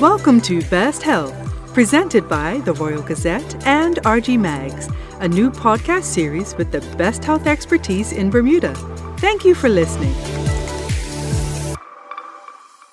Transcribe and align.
Welcome 0.00 0.42
to 0.42 0.60
Best 0.64 1.02
Health, 1.02 1.34
presented 1.72 2.28
by 2.28 2.58
the 2.66 2.74
Royal 2.74 3.00
Gazette 3.00 3.66
and 3.66 3.96
RG 4.02 4.38
Mags, 4.38 4.90
a 5.20 5.26
new 5.26 5.50
podcast 5.50 6.04
series 6.04 6.54
with 6.56 6.70
the 6.70 6.82
best 6.98 7.24
health 7.24 7.46
expertise 7.46 8.12
in 8.12 8.28
Bermuda. 8.28 8.74
Thank 9.16 9.46
you 9.46 9.54
for 9.54 9.70
listening. 9.70 10.12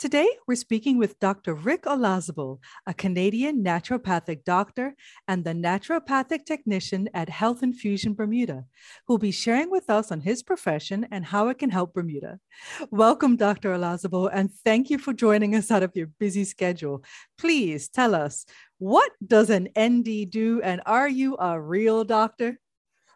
Today, 0.04 0.28
we're 0.50 0.56
speaking 0.56 0.98
with 0.98 1.18
Dr. 1.22 1.54
Rick 1.54 1.84
Olazabal, 1.84 2.60
a 2.86 2.94
Canadian 2.94 3.64
naturopathic 3.64 4.44
doctor 4.44 4.98
and 5.30 5.46
the 5.46 5.54
naturopathic 5.54 6.44
technician 6.44 7.08
at 7.14 7.30
Health 7.30 7.64
Infusion 7.64 8.14
Bermuda, 8.14 8.66
who'll 9.08 9.18
be 9.18 9.32
sharing 9.32 9.72
with 9.72 9.90
us 9.90 10.12
on 10.12 10.20
his 10.20 10.44
profession 10.44 11.08
and 11.10 11.24
how 11.24 11.48
it 11.48 11.58
can 11.58 11.70
help 11.70 11.94
Bermuda. 11.94 12.38
Welcome, 12.92 13.38
Dr. 13.38 13.74
Olazabal, 13.74 14.30
and 14.34 14.52
thank 14.66 14.90
you 14.90 14.98
for 14.98 15.14
joining 15.14 15.56
us 15.56 15.72
out 15.72 15.84
of 15.84 15.96
your 15.96 16.08
busy 16.20 16.44
schedule. 16.44 17.02
Please 17.38 17.88
tell 17.88 18.14
us, 18.14 18.46
what 18.80 19.14
does 19.26 19.50
an 19.50 19.70
ND 19.80 20.30
do, 20.30 20.60
and 20.62 20.82
are 20.86 21.08
you 21.08 21.38
a 21.40 21.58
real 21.58 22.04
doctor? 22.04 22.60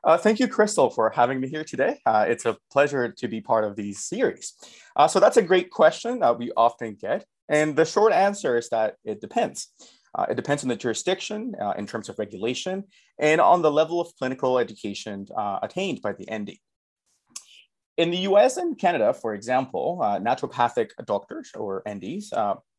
Uh, 0.07 0.17
thank 0.17 0.39
you, 0.39 0.47
Crystal, 0.47 0.89
for 0.89 1.09
having 1.09 1.41
me 1.41 1.49
here 1.49 1.66
today. 1.66 1.99
Uh, 2.05 2.25
it's 2.29 2.45
a 2.45 2.57
pleasure 2.71 3.11
to 3.11 3.27
be 3.27 3.41
part 3.41 3.66
of 3.66 3.75
these 3.75 3.99
series. 4.05 4.53
Uh, 4.95 5.05
so 5.05 5.20
that's 5.20 5.35
a 5.35 5.41
great 5.41 5.70
question 5.70 6.20
that 6.20 6.39
we 6.39 6.49
often 6.55 6.95
get. 6.95 7.25
And 7.49 7.75
the 7.75 7.83
short 7.83 8.13
answer 8.13 8.57
is 8.57 8.70
that 8.70 8.95
it 9.03 9.20
depends. 9.20 9.67
Uh, 10.16 10.25
it 10.30 10.35
depends 10.35 10.63
on 10.63 10.70
the 10.70 10.77
jurisdiction 10.77 11.53
uh, 11.61 11.73
in 11.77 11.85
terms 11.85 12.07
of 12.07 12.17
regulation 12.20 12.85
and 13.20 13.41
on 13.41 13.61
the 13.61 13.70
level 13.70 13.99
of 13.99 14.07
clinical 14.17 14.59
education 14.59 15.27
uh, 15.38 15.59
attained 15.61 16.02
by 16.02 16.13
the 16.13 16.25
ND. 16.33 16.52
In 17.97 18.09
the 18.09 18.19
US 18.30 18.55
and 18.55 18.80
Canada, 18.80 19.13
for 19.13 19.33
example, 19.33 19.97
naturopathic 20.21 20.91
doctors 21.05 21.52
or 21.53 21.83
NDs 21.85 22.31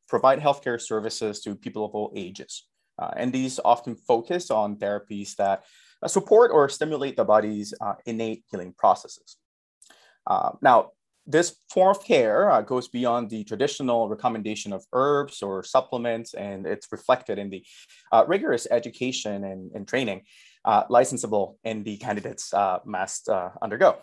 provide 0.09 0.41
healthcare 0.41 0.81
services 0.81 1.43
to 1.43 1.55
people 1.55 1.85
of 1.85 1.91
all 1.95 2.11
ages. 2.17 2.65
NDs 2.99 3.59
often 3.65 3.97
focus 3.97 4.51
on 4.51 4.77
therapies 4.77 5.37
that 5.37 5.59
uh, 5.59 5.63
support 6.07 6.51
or 6.53 6.69
stimulate 6.69 7.17
the 7.17 7.25
body's 7.25 7.75
uh, 7.81 7.95
innate 8.07 8.45
healing 8.51 8.73
processes. 8.77 9.37
Uh, 10.27 10.53
now, 10.63 10.91
this 11.27 11.57
form 11.71 11.91
of 11.91 12.03
care 12.03 12.51
uh, 12.51 12.63
goes 12.63 12.89
beyond 12.89 13.29
the 13.29 13.45
traditional 13.45 14.09
recommendation 14.09 14.73
of 14.73 14.85
herbs 14.93 15.43
or 15.43 15.63
supplements, 15.63 16.35
and 16.35 16.67
it's 16.67 16.87
reflected 16.91 17.39
in 17.39 17.51
the 17.51 17.63
uh, 18.13 18.25
rigorous 18.27 18.67
education 18.71 19.45
and, 19.45 19.71
and 19.75 19.87
training 19.87 20.23
uh, 20.65 20.85
licensable 20.87 21.57
ND 21.69 22.01
candidates 22.01 22.53
must 22.85 23.29
undergo. 23.61 23.97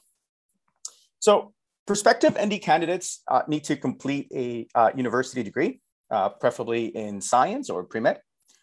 So, 1.20 1.54
prospective 1.88 2.38
ND 2.40 2.62
candidates 2.62 3.24
need 3.48 3.64
to 3.66 3.76
complete 3.76 4.28
a 4.34 4.68
university 4.96 5.42
degree, 5.42 5.82
preferably 6.40 6.86
in 6.88 7.22
science 7.22 7.70
or 7.70 7.84
pre-med, 7.84 8.20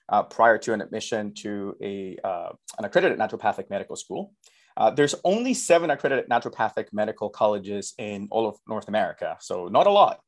uh, 0.08 0.22
prior 0.22 0.58
to 0.58 0.72
an 0.72 0.80
admission 0.80 1.32
to 1.34 1.76
a, 1.82 2.16
uh, 2.24 2.50
an 2.78 2.84
accredited 2.84 3.18
naturopathic 3.18 3.70
medical 3.70 3.96
school. 3.96 4.32
Uh, 4.76 4.90
there's 4.90 5.14
only 5.24 5.52
seven 5.54 5.90
accredited 5.90 6.28
naturopathic 6.28 6.86
medical 6.92 7.28
colleges 7.28 7.94
in 7.98 8.28
all 8.30 8.46
of 8.46 8.56
North 8.66 8.88
America, 8.88 9.36
so 9.40 9.66
not 9.66 9.86
a 9.86 9.90
lot. 9.90 10.20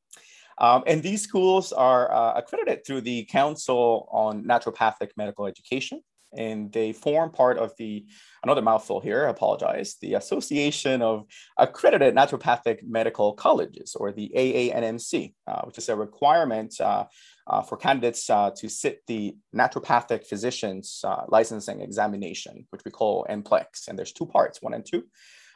Um, 0.59 0.85
and 0.87 1.03
these 1.03 1.23
schools 1.23 1.73
are 1.73 2.13
uh, 2.13 2.35
accredited 2.35 2.87
through 2.87 3.01
the 3.01 3.25
Council 3.25 4.09
on 4.13 4.45
Naturopathic 4.45 5.11
Medical 5.17 5.47
Education, 5.47 6.01
and 6.37 6.73
they 6.73 6.93
form 6.93 7.31
part 7.31 7.59
of 7.59 7.73
the 7.79 8.07
another 8.43 8.63
mouthful 8.63 9.01
here. 9.01 9.27
I 9.27 9.31
apologize. 9.31 9.97
The 10.01 10.15
Association 10.15 11.03
of 11.03 11.27
Accredited 11.59 12.15
Naturopathic 12.15 12.83
Medical 12.87 13.33
Colleges, 13.35 13.95
or 13.95 14.13
the 14.13 14.31
AANMC, 14.37 15.35
uh, 15.47 15.63
which 15.63 15.79
is 15.79 15.89
a 15.89 15.97
requirement 15.97 16.81
uh, 16.81 17.05
uh, 17.47 17.63
for 17.63 17.77
candidates 17.77 18.29
uh, 18.31 18.51
to 18.57 18.69
sit 18.69 19.03
the 19.07 19.37
naturopathic 19.55 20.27
physicians 20.27 21.01
uh, 21.05 21.25
licensing 21.29 21.81
examination, 21.81 22.67
which 22.71 22.83
we 22.85 22.91
call 22.91 23.27
NPLEX. 23.29 23.89
And 23.89 23.99
there's 23.99 24.13
two 24.13 24.27
parts, 24.27 24.63
one 24.63 24.75
and 24.75 24.85
two, 24.85 25.05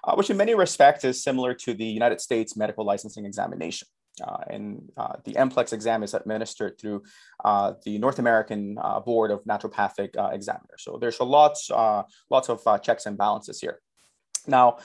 uh, 0.05 0.15
which 0.15 0.31
in 0.31 0.37
many 0.37 0.55
respects 0.55 1.05
is 1.05 1.23
similar 1.23 1.55
to 1.55 1.75
the 1.75 1.87
United 1.87 2.21
States 2.21 2.57
medical 2.57 2.85
licensing 2.85 3.25
examination. 3.25 3.89
Uh, 4.21 4.39
and 4.49 4.91
uh, 4.97 5.15
the 5.25 5.35
NPLEX 5.35 5.73
exam 5.73 6.03
is 6.03 6.15
administered 6.15 6.79
through 6.79 7.03
the 7.45 7.99
North 7.99 8.19
American 8.19 8.77
Board 9.05 9.31
of 9.31 9.45
Naturopathic 9.45 10.11
Examiners. 10.33 10.83
So 10.83 10.99
there's 11.01 11.19
a 11.21 11.25
lots, 11.25 11.71
lots 11.71 12.49
of 12.49 12.83
checks 12.83 13.07
and 13.07 13.17
balances 13.17 13.61
here. 13.61 13.81
Now, 14.47 14.79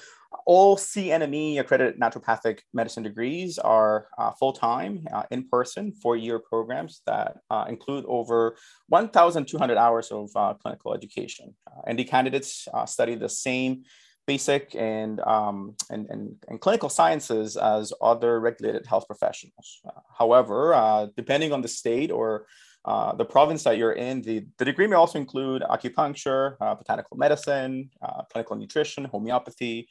all 0.46 0.76
CNME 0.76 1.60
accredited 1.60 2.00
naturopathic 2.00 2.60
medicine 2.74 3.04
degrees 3.04 3.58
are 3.60 4.08
uh, 4.18 4.32
full-time, 4.32 5.08
uh, 5.14 5.24
in-person, 5.32 5.94
four-year 5.94 6.40
programs 6.40 7.02
that 7.06 7.38
uh, 7.50 7.66
include 7.70 8.04
over 8.08 8.58
1,200 8.90 9.78
hours 9.78 10.12
of 10.12 10.30
uh, 10.36 10.54
clinical 10.56 10.94
education. 10.94 11.56
Uh, 11.68 11.94
the 11.94 12.04
candidates 12.04 12.68
uh, 12.74 12.86
study 12.86 13.16
the 13.16 13.30
same 13.30 13.84
basic 14.26 14.76
and, 14.76 15.20
um, 15.22 15.76
and, 15.90 16.08
and, 16.10 16.36
and, 16.48 16.62
clinical 16.62 16.90
sciences 16.90 17.58
as 17.58 17.92
other 18.02 18.40
regulated 18.40 18.86
health 18.86 19.06
professionals. 19.06 19.82
however, 20.18 21.10
depending 21.18 21.52
on 21.52 21.62
the 21.62 21.68
state 21.68 22.10
or 22.12 22.46
uh, 22.86 23.16
the 23.16 23.26
province 23.26 23.64
that 23.64 23.78
you're 23.78 23.94
in, 23.94 24.22
the, 24.22 24.46
the 24.58 24.66
degree 24.66 24.88
may 24.88 24.96
also 24.96 25.18
include 25.18 25.62
acupuncture, 25.64 26.58
uh, 26.60 26.76
botanical 26.76 27.16
medicine, 27.16 27.90
uh, 28.02 28.24
clinical 28.24 28.56
nutrition, 28.56 29.06
homeopathy, 29.06 29.88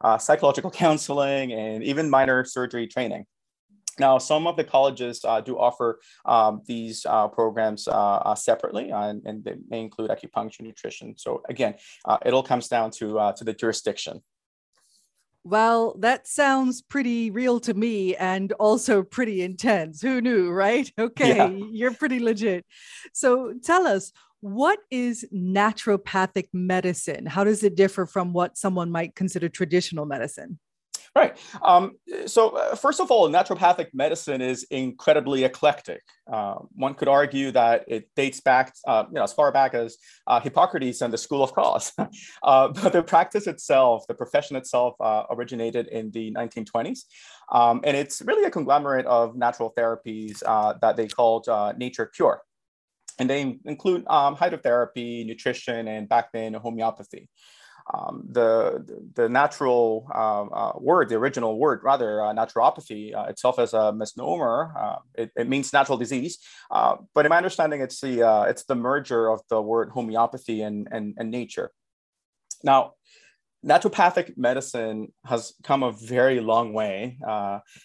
uh, 0.00 0.16
psychological 0.16 0.70
counseling, 0.84 1.52
and 1.52 1.82
even 1.82 2.08
minor 2.08 2.44
surgery 2.44 2.86
training. 2.86 3.26
Now, 3.98 4.18
some 4.18 4.46
of 4.46 4.56
the 4.56 4.64
colleges 4.64 5.24
uh, 5.24 5.40
do 5.40 5.58
offer 5.58 6.00
um, 6.24 6.62
these 6.66 7.04
uh, 7.06 7.28
programs 7.28 7.88
uh, 7.88 7.92
uh 7.92 8.34
separately, 8.34 8.92
uh, 8.92 9.08
and, 9.08 9.22
and, 9.26 9.44
they 9.44 9.56
may 9.68 9.80
include 9.80 10.10
acupuncture, 10.10 10.62
nutrition. 10.62 11.14
So 11.16 11.42
again, 11.48 11.74
uh, 12.04 12.18
it 12.24 12.32
all 12.32 12.42
comes 12.42 12.68
down 12.68 12.90
to 12.92 13.32
to 13.36 13.44
the 13.44 13.52
jurisdiction. 13.52 14.22
Well, 15.42 15.96
that 16.00 16.28
sounds 16.28 16.82
pretty 16.82 17.30
real 17.30 17.60
to 17.60 17.72
me 17.72 18.14
and 18.16 18.52
also 18.52 19.02
pretty 19.02 19.42
intense. 19.42 20.02
Who 20.02 20.20
knew, 20.20 20.50
right? 20.50 20.90
Okay, 20.98 21.36
yeah. 21.36 21.48
you're 21.48 21.94
pretty 21.94 22.20
legit. 22.20 22.66
So 23.14 23.54
tell 23.62 23.86
us, 23.86 24.12
what 24.40 24.78
is 24.90 25.26
naturopathic 25.34 26.48
medicine? 26.52 27.24
How 27.24 27.44
does 27.44 27.62
it 27.62 27.74
differ 27.74 28.04
from 28.04 28.32
what 28.34 28.58
someone 28.58 28.90
might 28.90 29.14
consider 29.14 29.48
traditional 29.48 30.04
medicine? 30.04 30.58
Right. 31.16 31.36
Um, 31.62 31.96
so, 32.26 32.50
uh, 32.50 32.76
first 32.76 33.00
of 33.00 33.10
all, 33.10 33.28
naturopathic 33.28 33.88
medicine 33.92 34.40
is 34.40 34.62
incredibly 34.70 35.42
eclectic. 35.42 36.02
Uh, 36.32 36.54
one 36.76 36.94
could 36.94 37.08
argue 37.08 37.50
that 37.50 37.84
it 37.88 38.08
dates 38.14 38.40
back, 38.40 38.72
uh, 38.86 39.04
you 39.08 39.14
know, 39.14 39.24
as 39.24 39.32
far 39.32 39.50
back 39.50 39.74
as 39.74 39.96
uh, 40.28 40.38
Hippocrates 40.38 41.00
and 41.00 41.12
the 41.12 41.18
School 41.18 41.42
of 41.42 41.52
Cos. 41.52 41.92
Uh, 42.42 42.68
but 42.68 42.92
the 42.92 43.02
practice 43.02 43.46
itself, 43.46 44.06
the 44.06 44.14
profession 44.14 44.56
itself, 44.56 44.94
uh, 45.00 45.24
originated 45.30 45.86
in 45.88 46.10
the 46.10 46.32
1920s, 46.32 47.00
um, 47.52 47.80
and 47.84 47.96
it's 47.96 48.22
really 48.22 48.44
a 48.44 48.50
conglomerate 48.50 49.06
of 49.06 49.36
natural 49.36 49.72
therapies 49.76 50.38
that 50.80 50.96
they 50.96 51.06
called 51.06 51.48
nature 51.76 52.06
cure 52.06 52.42
and 53.18 53.28
they 53.28 53.58
include 53.66 54.06
um, 54.08 54.34
hydrotherapy, 54.34 55.26
nutrition, 55.26 55.86
and 55.88 56.08
back 56.08 56.32
then 56.32 56.54
homeopathy. 56.54 57.28
Um, 57.92 58.22
the, 58.30 59.10
the 59.14 59.28
natural 59.28 60.06
uh, 60.14 60.42
uh, 60.44 60.72
word, 60.78 61.08
the 61.08 61.16
original 61.16 61.58
word, 61.58 61.80
rather, 61.82 62.22
uh, 62.24 62.32
naturopathy 62.32 63.14
uh, 63.14 63.24
itself 63.24 63.58
as 63.58 63.72
a 63.72 63.92
misnomer, 63.92 64.72
uh, 64.78 64.96
it, 65.14 65.30
it, 65.36 65.48
means 65.48 65.72
natural 65.72 65.98
disease. 65.98 66.38
Uh, 66.70 66.96
but 67.14 67.26
in 67.26 67.30
my 67.30 67.36
understanding, 67.36 67.80
it's 67.80 68.00
the, 68.00 68.46
it's 68.48 68.64
the 68.64 68.74
merger 68.74 69.30
of 69.30 69.40
the 69.48 69.60
word 69.60 69.90
homeopathy 69.90 70.62
and, 70.62 70.88
and, 70.92 71.14
and 71.18 71.30
nature. 71.30 71.72
Now, 72.62 72.92
naturopathic 73.64 74.36
medicine 74.36 75.12
has 75.24 75.54
come 75.64 75.82
a 75.82 75.92
very 75.92 76.40
long 76.40 76.72
way. 76.72 77.18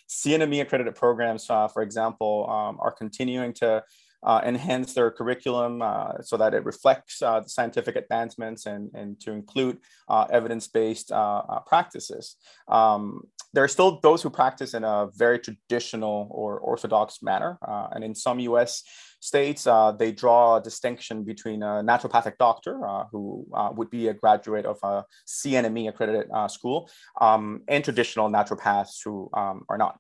CNME 0.09 0.61
accredited 0.61 0.95
programs, 0.95 1.45
for 1.45 1.81
example, 1.81 2.47
um, 2.49 2.77
are 2.79 2.91
continuing 2.91 3.53
to 3.53 3.83
uh, 4.25 4.41
enhance 4.43 4.93
their 4.93 5.11
curriculum 5.11 5.81
uh, 5.81 6.21
so 6.21 6.35
that 6.35 6.53
it 6.53 6.65
reflects 6.65 7.21
uh, 7.21 7.39
the 7.39 7.49
scientific 7.49 7.95
advancements 7.95 8.65
and, 8.65 8.89
and 8.95 9.19
to 9.21 9.31
include 9.31 9.77
uh, 10.09 10.25
evidence-based 10.31 11.11
uh, 11.11 11.43
uh, 11.47 11.59
practices. 11.59 12.35
Um, 12.67 13.21
there 13.53 13.63
are 13.63 13.69
still 13.69 13.99
those 14.01 14.21
who 14.21 14.29
practice 14.29 14.73
in 14.73 14.83
a 14.83 15.07
very 15.15 15.39
traditional 15.39 16.27
or 16.31 16.59
orthodox 16.59 17.21
manner. 17.21 17.57
and 17.61 18.03
in 18.03 18.13
some 18.13 18.39
US 18.39 18.83
states, 19.21 19.65
they 19.97 20.11
draw 20.11 20.57
a 20.57 20.61
distinction 20.61 21.23
between 21.23 21.63
a 21.63 21.81
naturopathic 21.81 22.37
doctor 22.37 22.77
who 23.11 23.47
would 23.75 23.89
be 23.89 24.09
a 24.09 24.13
graduate 24.13 24.65
of 24.65 24.77
a 24.83 25.05
CNME 25.25 25.87
accredited 25.87 26.27
school 26.49 26.89
um, 27.21 27.61
and 27.69 27.81
traditional 27.81 28.29
naturopaths 28.29 28.97
who 29.05 29.29
um, 29.33 29.63
are 29.69 29.77
not. 29.77 29.99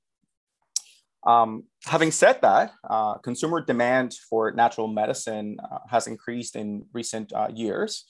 Um, 1.25 1.63
having 1.85 2.11
said 2.11 2.41
that, 2.41 2.71
uh, 2.87 3.15
consumer 3.15 3.61
demand 3.61 4.13
for 4.29 4.51
natural 4.51 4.87
medicine 4.87 5.57
uh, 5.59 5.79
has 5.89 6.07
increased 6.07 6.55
in 6.55 6.85
recent 6.93 7.33
uh, 7.33 7.47
years. 7.53 8.05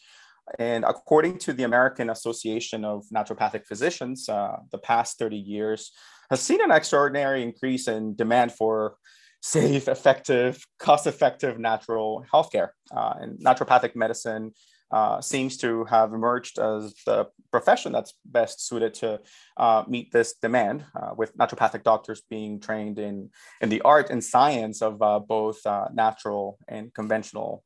And 0.60 0.84
according 0.84 1.40
to 1.40 1.54
the 1.54 1.64
American 1.64 2.10
Association 2.10 2.86
of 2.86 3.06
Naturopathic 3.14 3.66
Physicians, 3.66 4.30
uh, 4.30 4.58
the 4.72 4.78
past 4.78 5.18
30 5.18 5.38
years 5.38 5.92
has 6.30 6.42
seen 6.42 6.62
an 6.62 6.72
extraordinary 6.72 7.42
increase 7.42 7.88
in 7.88 8.16
demand 8.16 8.52
for 8.52 8.96
safe, 9.42 9.88
effective, 9.88 10.64
cost-effective 10.80 11.60
natural 11.60 12.26
healthcare. 12.32 12.70
Uh, 12.96 13.14
and 13.22 13.40
naturopathic 13.40 13.96
medicine 13.96 14.52
uh, 14.96 15.20
seems 15.20 15.58
to 15.58 15.84
have 15.86 16.14
emerged 16.14 16.58
as 16.58 16.94
the 17.06 17.28
profession 17.52 17.92
that's 17.92 18.14
best 18.24 18.66
suited 18.66 18.94
to 18.94 19.20
uh, 19.58 19.84
meet 19.88 20.10
this 20.14 20.36
demand, 20.42 20.86
uh, 20.96 21.12
with 21.18 21.36
naturopathic 21.38 21.84
doctors 21.84 22.22
being 22.30 22.62
trained 22.62 22.98
in, 22.98 23.30
in 23.60 23.68
the 23.68 23.82
art 23.82 24.10
and 24.10 24.24
science 24.24 24.82
of 24.82 25.02
uh, 25.02 25.20
both 25.20 25.60
uh, 25.66 25.88
natural 25.94 26.58
and 26.70 26.94
conventional 26.94 27.62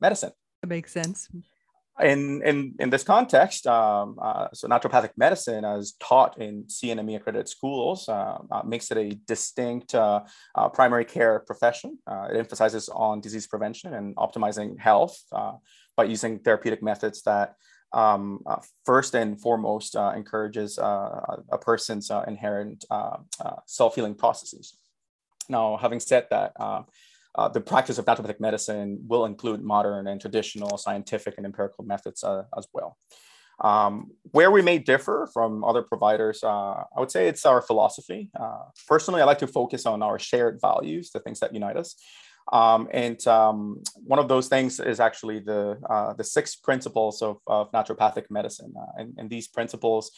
medicine. 0.00 0.32
That 0.60 0.68
makes 0.68 0.92
sense 0.92 1.30
in, 2.00 2.42
in, 2.42 2.74
in 2.78 2.90
this 2.90 3.02
context, 3.02 3.66
um, 3.66 4.18
uh, 4.20 4.48
so 4.52 4.66
naturopathic 4.66 5.10
medicine, 5.16 5.64
as 5.64 5.92
taught 6.00 6.38
in 6.38 6.64
CNME 6.64 7.16
accredited 7.16 7.48
schools, 7.48 8.08
uh, 8.08 8.38
uh, 8.50 8.62
makes 8.64 8.90
it 8.90 8.96
a 8.96 9.10
distinct 9.26 9.94
primary 10.74 11.04
care 11.04 11.40
profession. 11.40 11.98
Uh, 12.06 12.28
it 12.32 12.36
emphasizes 12.36 12.88
on 12.88 13.20
disease 13.20 13.46
prevention 13.46 13.94
and 13.94 14.16
optimizing 14.16 14.78
health 14.78 15.22
by 15.96 16.04
using 16.04 16.38
therapeutic 16.38 16.82
methods 16.82 17.22
that 17.22 17.56
um, 17.92 18.40
first 18.86 19.14
and 19.14 19.40
foremost 19.40 19.94
encourages 19.94 20.78
a 20.78 21.58
person's 21.60 22.10
inherent 22.26 22.84
self-healing 23.66 24.14
processes. 24.14 24.76
Now, 25.48 25.76
having 25.76 26.00
said 26.00 26.26
that, 26.30 26.52
uh, 27.34 27.48
the 27.48 27.60
practice 27.60 27.98
of 27.98 28.04
naturopathic 28.04 28.40
medicine 28.40 28.98
will 29.06 29.24
include 29.24 29.62
modern 29.62 30.06
and 30.06 30.20
traditional 30.20 30.76
scientific 30.76 31.34
and 31.38 31.46
empirical 31.46 31.84
methods 31.84 32.22
uh, 32.22 32.44
as 32.56 32.68
well. 32.74 32.98
Um, 33.60 34.10
where 34.32 34.50
we 34.50 34.60
may 34.60 34.78
differ 34.78 35.28
from 35.32 35.64
other 35.64 35.82
providers, 35.82 36.42
uh, 36.42 36.84
I 36.94 36.98
would 36.98 37.10
say 37.10 37.28
it's 37.28 37.46
our 37.46 37.62
philosophy. 37.62 38.30
Uh, 38.38 38.64
personally, 38.88 39.22
I 39.22 39.24
like 39.24 39.38
to 39.38 39.46
focus 39.46 39.86
on 39.86 40.02
our 40.02 40.18
shared 40.18 40.58
values, 40.60 41.10
the 41.10 41.20
things 41.20 41.40
that 41.40 41.54
unite 41.54 41.76
us. 41.76 41.96
Um, 42.52 42.88
and 42.92 43.24
um, 43.26 43.82
one 44.04 44.18
of 44.18 44.28
those 44.28 44.48
things 44.48 44.80
is 44.80 45.00
actually 45.00 45.40
the, 45.40 45.78
uh, 45.88 46.12
the 46.14 46.24
six 46.24 46.56
principles 46.56 47.22
of, 47.22 47.38
of 47.46 47.70
naturopathic 47.72 48.24
medicine. 48.30 48.72
Uh, 48.76 49.00
and, 49.00 49.14
and 49.18 49.30
these 49.30 49.48
principles 49.48 50.10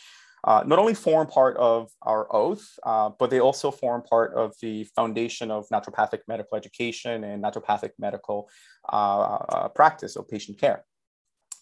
uh, 0.44 0.62
not 0.66 0.78
only 0.78 0.92
form 0.92 1.26
part 1.26 1.56
of 1.56 1.90
our 2.02 2.26
oath, 2.34 2.66
uh, 2.84 3.10
but 3.18 3.30
they 3.30 3.40
also 3.40 3.70
form 3.70 4.02
part 4.02 4.34
of 4.34 4.52
the 4.60 4.84
foundation 4.94 5.50
of 5.50 5.66
naturopathic 5.72 6.20
medical 6.28 6.56
education 6.56 7.24
and 7.24 7.42
naturopathic 7.42 7.90
medical 7.98 8.48
uh, 8.92 9.38
uh 9.54 9.68
practice 9.68 10.16
of 10.16 10.28
patient 10.28 10.58
care. 10.58 10.84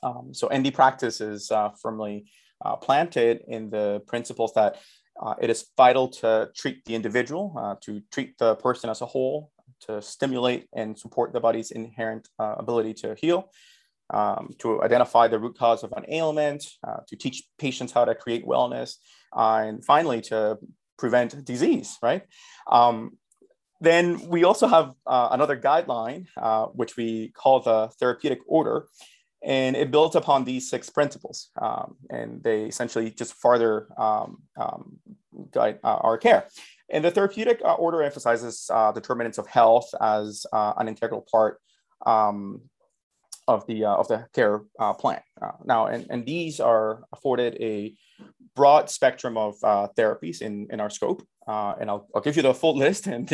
Um, 0.02 0.34
so 0.34 0.48
ND 0.52 0.74
practice 0.74 1.20
is 1.20 1.52
uh, 1.52 1.70
firmly 1.80 2.24
uh, 2.64 2.74
planted 2.74 3.42
in 3.46 3.70
the 3.70 4.02
principles 4.08 4.52
that 4.54 4.78
it 5.40 5.50
is 5.50 5.66
vital 5.76 6.08
to 6.08 6.50
treat 6.56 6.84
the 6.84 6.96
individual, 6.96 7.78
to 7.82 8.02
treat 8.10 8.36
the 8.38 8.56
person 8.56 8.90
as 8.90 9.00
a 9.00 9.06
whole, 9.06 9.51
to 9.86 10.00
stimulate 10.00 10.68
and 10.74 10.98
support 10.98 11.32
the 11.32 11.40
body's 11.40 11.70
inherent 11.70 12.28
ability 12.38 12.94
to 12.94 13.14
heal, 13.14 13.50
um, 14.12 14.50
to 14.58 14.82
identify 14.82 15.26
the 15.28 15.38
root 15.38 15.56
cause 15.58 15.82
of 15.82 15.92
an 15.96 16.04
ailment, 16.08 16.64
uh, 16.86 16.98
to 17.08 17.16
teach 17.16 17.44
patients 17.58 17.92
how 17.92 18.04
to 18.04 18.14
create 18.14 18.46
wellness, 18.46 18.96
uh, 19.36 19.62
and 19.64 19.84
finally 19.84 20.20
to 20.20 20.58
prevent 20.98 21.44
disease, 21.44 21.98
right? 22.02 22.22
Um, 22.70 23.16
then 23.80 24.28
we 24.28 24.44
also 24.44 24.68
have 24.68 24.94
uh, 25.06 25.28
another 25.32 25.56
guideline, 25.56 26.26
uh, 26.36 26.66
which 26.66 26.96
we 26.96 27.32
call 27.34 27.60
the 27.60 27.88
therapeutic 27.98 28.38
order, 28.46 28.86
and 29.42 29.74
it 29.74 29.90
builds 29.90 30.14
upon 30.14 30.44
these 30.44 30.70
six 30.70 30.88
principles, 30.88 31.48
um, 31.60 31.96
and 32.10 32.42
they 32.44 32.66
essentially 32.66 33.10
just 33.10 33.34
further 33.34 33.88
um, 33.98 34.42
um, 34.56 34.98
guide 35.50 35.80
uh, 35.82 35.98
our 36.02 36.16
care. 36.16 36.46
And 36.92 37.04
the 37.04 37.10
therapeutic 37.10 37.60
uh, 37.64 37.74
order 37.74 38.02
emphasizes 38.02 38.70
determinants 38.94 39.38
of 39.38 39.46
health 39.46 39.88
as 40.00 40.46
an 40.52 40.88
integral 40.88 41.26
part 41.30 41.58
um, 42.06 42.62
of 43.48 43.66
the 43.66 43.84
uh, 43.84 43.94
of 43.94 44.08
the 44.08 44.26
care 44.34 44.62
uh, 44.78 44.92
plan. 44.92 45.20
Uh, 45.40 45.52
now, 45.64 45.86
and, 45.86 46.06
and 46.10 46.24
these 46.26 46.60
are 46.60 47.02
afforded 47.12 47.56
a 47.60 47.94
broad 48.54 48.88
spectrum 48.90 49.36
of 49.36 49.54
uh, 49.64 49.88
therapies 49.96 50.42
in, 50.42 50.68
in 50.70 50.80
our 50.80 50.90
scope. 50.90 51.22
Uh, 51.48 51.74
and 51.80 51.90
I'll, 51.90 52.06
I'll 52.14 52.22
give 52.22 52.36
you 52.36 52.42
the 52.42 52.54
full 52.54 52.76
list, 52.84 53.08
and 53.08 53.28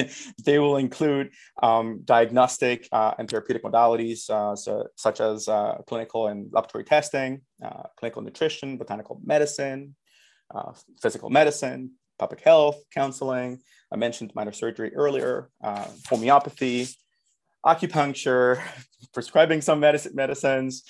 they 0.45 0.59
will 0.59 0.79
include 0.79 1.31
um, 1.63 2.01
diagnostic 2.05 2.89
uh, 2.91 3.13
and 3.19 3.29
therapeutic 3.29 3.63
modalities 3.63 4.19
so, 4.59 4.87
such 4.97 5.21
as 5.21 5.49
clinical 5.87 6.29
and 6.29 6.49
laboratory 6.53 6.85
testing, 6.85 7.43
clinical 7.99 8.23
nutrition, 8.23 8.79
botanical 8.79 9.21
medicine, 9.23 9.95
physical 11.03 11.29
medicine, 11.29 11.91
public 12.19 12.41
health, 12.41 12.77
counseling. 12.93 13.61
I 13.93 13.97
mentioned 13.97 14.33
minor 14.35 14.53
surgery 14.53 14.95
earlier, 14.95 15.51
homeopathy, 16.09 16.89
acupuncture, 17.65 18.61
prescribing 19.13 19.61
some 19.61 19.81
medicine, 19.81 20.13
medicines, 20.15 20.83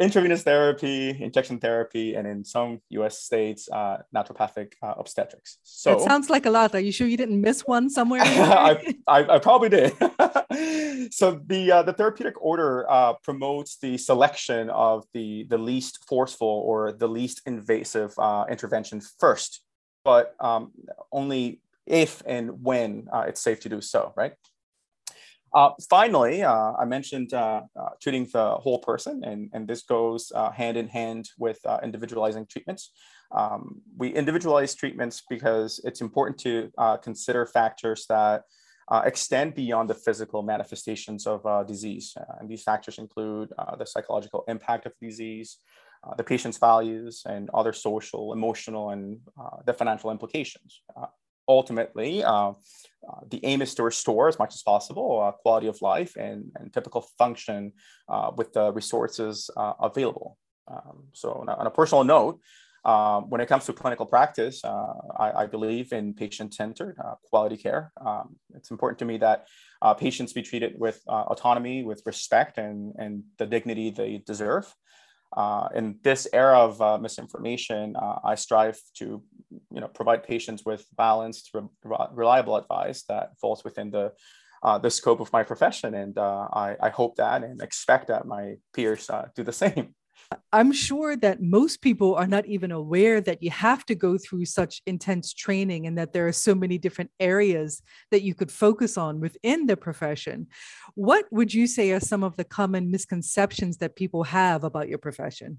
intravenous 0.00 0.42
therapy, 0.42 1.10
injection 1.22 1.58
therapy, 1.58 2.14
and 2.14 2.26
in 2.26 2.44
some 2.44 2.80
US 2.90 3.20
states, 3.20 3.68
uh, 3.70 3.98
naturopathic 4.14 4.72
uh, 4.82 4.94
obstetrics. 4.98 5.58
So 5.62 5.92
it 5.92 6.00
sounds 6.00 6.30
like 6.30 6.46
a 6.46 6.50
lot. 6.50 6.74
Are 6.74 6.80
you 6.80 6.92
sure 6.92 7.06
you 7.06 7.16
didn't 7.16 7.40
miss 7.40 7.62
one 7.62 7.90
somewhere? 7.90 8.22
I, 8.24 8.94
I, 9.06 9.34
I, 9.34 9.38
probably 9.38 9.68
did. 9.68 9.92
so 11.12 11.40
the, 11.46 11.72
uh, 11.72 11.82
the 11.82 11.92
therapeutic 11.92 12.34
order 12.40 12.90
uh, 12.90 13.14
promotes 13.22 13.78
the 13.78 13.96
selection 13.98 14.70
of 14.70 15.04
the, 15.12 15.46
the 15.48 15.58
least 15.58 16.04
forceful 16.06 16.62
or 16.66 16.92
the 16.92 17.08
least 17.08 17.42
invasive 17.46 18.12
uh, 18.18 18.44
intervention 18.50 19.00
first, 19.18 19.62
but 20.04 20.34
um, 20.40 20.72
only 21.10 21.60
if 21.86 22.22
and 22.26 22.62
when 22.62 23.08
uh, 23.12 23.24
it's 23.28 23.40
safe 23.40 23.60
to 23.60 23.68
do 23.68 23.80
so, 23.80 24.12
right? 24.16 24.32
Uh, 25.54 25.70
finally, 25.88 26.42
uh, 26.42 26.72
I 26.72 26.84
mentioned 26.84 27.32
uh, 27.32 27.62
uh, 27.78 27.90
treating 28.02 28.26
the 28.32 28.56
whole 28.56 28.80
person, 28.80 29.22
and, 29.22 29.50
and 29.52 29.68
this 29.68 29.82
goes 29.82 30.32
uh, 30.34 30.50
hand 30.50 30.76
in 30.76 30.88
hand 30.88 31.30
with 31.38 31.60
individualizing 31.82 32.46
treatments. 32.46 32.90
Um, 33.30 33.80
we 33.96 34.08
individualize 34.08 34.74
treatments 34.74 35.22
because 35.30 35.80
it's 35.84 36.00
important 36.00 36.38
to 36.40 36.70
consider 37.02 37.46
factors 37.46 38.04
that 38.08 38.42
extend 39.04 39.54
beyond 39.54 39.88
the 39.88 39.94
physical 39.94 40.42
manifestations 40.42 41.26
of 41.26 41.42
disease. 41.66 42.16
and 42.38 42.48
these 42.48 42.62
factors 42.62 42.98
include 42.98 43.50
the 43.78 43.86
psychological 43.86 44.44
impact 44.48 44.86
of 44.86 44.92
disease, 45.00 45.58
the 46.16 46.24
patient's 46.24 46.58
values, 46.58 47.22
and 47.26 47.50
other 47.54 47.72
social, 47.72 48.32
emotional, 48.32 48.90
and 48.90 49.18
the 49.66 49.72
financial 49.72 50.10
implications 50.10 50.82
ultimately, 51.48 52.24
uh, 52.24 52.50
uh, 52.50 53.20
the 53.30 53.40
aim 53.44 53.60
is 53.62 53.74
to 53.74 53.82
restore 53.82 54.28
as 54.28 54.38
much 54.38 54.54
as 54.54 54.62
possible 54.62 55.20
uh, 55.20 55.32
quality 55.32 55.66
of 55.66 55.80
life 55.82 56.16
and, 56.16 56.50
and 56.56 56.72
typical 56.72 57.02
function 57.18 57.72
uh, 58.08 58.30
with 58.36 58.52
the 58.52 58.72
resources 58.72 59.50
uh, 59.56 59.74
available. 59.80 60.38
Um, 60.68 61.04
so, 61.12 61.32
on 61.32 61.48
a, 61.48 61.54
on 61.54 61.66
a, 61.66 61.70
personal 61.70 62.04
note, 62.04 62.40
um, 62.86 63.28
when 63.28 63.42
it 63.42 63.46
comes 63.46 63.66
to 63.66 63.74
clinical 63.74 64.06
practice, 64.06 64.64
uh, 64.64 64.94
I, 65.18 65.42
I, 65.42 65.46
believe 65.46 65.92
in 65.92 66.14
patient-centered 66.14 66.96
quality 67.30 67.58
care. 67.58 67.92
Um, 68.04 68.36
it's 68.54 68.70
important 68.70 68.98
to 69.00 69.04
me 69.04 69.18
that 69.18 69.46
patients 69.98 70.32
be 70.32 70.42
treated 70.42 70.74
with 70.78 71.00
autonomy, 71.06 71.84
with 71.84 72.02
respect, 72.06 72.56
and, 72.56 72.94
and 72.98 73.22
the 73.38 73.46
dignity 73.46 73.90
they 73.90 74.22
deserve. 74.26 74.74
Uh, 75.36 75.68
in 75.74 75.98
this 76.02 76.28
era 76.32 76.58
of 76.58 76.80
uh, 76.80 76.96
misinformation, 76.98 77.96
uh, 77.96 78.18
I 78.24 78.36
strive 78.36 78.78
to, 78.98 79.22
you 79.50 79.80
know, 79.80 79.88
provide 79.88 80.22
patients 80.22 80.64
with 80.64 80.86
balanced, 80.96 81.50
re- 81.52 82.06
reliable 82.12 82.56
advice 82.56 83.02
that 83.08 83.30
falls 83.40 83.64
within 83.64 83.90
the 83.90 84.12
uh, 84.62 84.78
the 84.78 84.90
scope 84.90 85.20
of 85.20 85.30
my 85.30 85.42
profession, 85.42 85.94
and 85.94 86.16
uh, 86.16 86.48
I, 86.50 86.74
I, 86.80 86.88
hope 86.88 87.16
that 87.16 87.44
and 87.44 87.60
expect 87.60 88.08
that 88.08 88.26
my 88.26 88.54
peers 88.72 89.10
uh, 89.10 89.26
do 89.36 89.44
the 89.44 89.52
same. 89.64 89.94
I'm 90.52 90.72
sure 90.72 91.16
that 91.16 91.42
most 91.42 91.82
people 91.82 92.14
are 92.14 92.26
not 92.26 92.46
even 92.46 92.70
aware 92.72 93.20
that 93.20 93.42
you 93.42 93.50
have 93.50 93.84
to 93.86 93.94
go 93.94 94.18
through 94.18 94.44
such 94.46 94.82
intense 94.86 95.32
training 95.32 95.86
and 95.86 95.98
that 95.98 96.12
there 96.12 96.26
are 96.26 96.32
so 96.32 96.54
many 96.54 96.78
different 96.78 97.10
areas 97.20 97.82
that 98.10 98.22
you 98.22 98.34
could 98.34 98.50
focus 98.50 98.96
on 98.96 99.20
within 99.20 99.66
the 99.66 99.76
profession. 99.76 100.46
What 100.94 101.26
would 101.30 101.52
you 101.52 101.66
say 101.66 101.90
are 101.92 102.00
some 102.00 102.22
of 102.22 102.36
the 102.36 102.44
common 102.44 102.90
misconceptions 102.90 103.78
that 103.78 103.96
people 103.96 104.24
have 104.24 104.64
about 104.64 104.88
your 104.88 104.98
profession? 104.98 105.58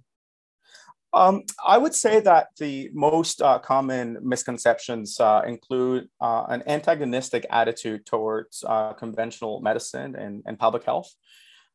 Um, 1.13 1.43
I 1.65 1.77
would 1.77 1.95
say 1.95 2.19
that 2.19 2.47
the 2.59 2.89
most 2.93 3.41
uh, 3.41 3.59
common 3.59 4.17
misconceptions 4.21 5.17
uh, 5.19 5.43
include 5.47 6.09
uh, 6.19 6.43
an 6.49 6.61
antagonistic 6.67 7.45
attitude 7.49 8.05
towards 8.05 8.65
uh, 8.67 8.91
conventional 8.93 9.61
medicine 9.61 10.15
and, 10.17 10.43
and 10.45 10.59
public 10.59 10.83
health. 10.83 11.09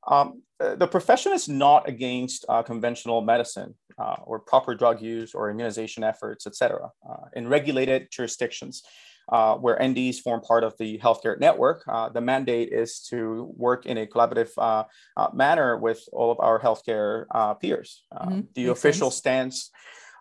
Um, 0.07 0.43
uh, 0.61 0.77
the 0.77 0.87
profession 0.87 1.33
is 1.33 1.49
not 1.49 1.89
against 1.89 2.45
uh, 2.49 2.63
conventional 2.63 3.23
medicine 3.23 3.75
uh, 3.99 4.17
or 4.25 4.41
proper 4.41 4.75
drug 4.75 5.01
use 5.01 5.35
or 5.35 5.51
immunization 5.51 6.05
efforts, 6.05 6.47
et 6.47 6.55
cetera. 6.55 6.91
Uh, 7.09 7.27
in 7.35 7.49
regulated 7.49 8.09
jurisdictions 8.11 8.83
uh, 9.31 9.55
where 9.57 9.79
NDs 9.79 10.19
form 10.19 10.41
part 10.41 10.65
of 10.65 10.75
the 10.79 10.99
healthcare 10.99 11.39
network, 11.39 11.85
uh, 11.89 12.09
the 12.09 12.21
mandate 12.21 12.73
is 12.73 13.01
to 13.11 13.53
work 13.57 13.87
in 13.87 13.99
a 13.99 14.07
collaborative 14.07 14.87
manner 15.33 15.77
with 15.77 16.03
all 16.13 16.31
of 16.31 16.41
our 16.41 16.61
healthcare 16.61 17.27
peers. 17.61 18.05
Mm-hmm. 18.13 18.41
The 18.55 18.67
Makes 18.67 18.79
official 18.79 19.11
sense. 19.11 19.19
stance 19.19 19.71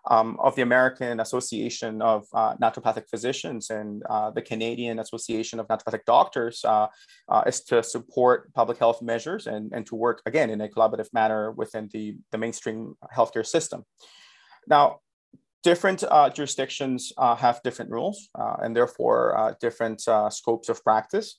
um, 0.08 0.36
of 0.40 0.54
the 0.56 0.62
American 0.62 1.20
Association 1.20 2.00
of 2.00 2.26
uh, 2.32 2.54
Naturopathic 2.56 3.08
Physicians 3.08 3.70
and 3.70 4.02
uh, 4.08 4.30
the 4.30 4.42
Canadian 4.42 4.98
Association 4.98 5.60
of 5.60 5.68
Naturopathic 5.68 6.04
Doctors 6.06 6.64
uh, 6.64 6.86
uh, 7.28 7.42
is 7.46 7.60
to 7.64 7.82
support 7.82 8.52
public 8.54 8.78
health 8.78 9.02
measures 9.02 9.46
and, 9.46 9.72
and 9.72 9.86
to 9.86 9.94
work, 9.94 10.22
again, 10.26 10.50
in 10.50 10.60
a 10.60 10.68
collaborative 10.68 11.12
manner 11.12 11.52
within 11.52 11.88
the, 11.92 12.16
the 12.32 12.38
mainstream 12.38 12.94
healthcare 13.14 13.46
system. 13.46 13.84
Now, 14.66 15.00
different 15.62 16.02
uh, 16.10 16.30
jurisdictions 16.30 17.12
uh, 17.18 17.36
have 17.36 17.62
different 17.62 17.90
rules 17.90 18.30
and 18.34 18.74
therefore 18.74 19.56
different 19.60 20.00
scopes 20.30 20.70
of 20.70 20.82
practice. 20.82 21.36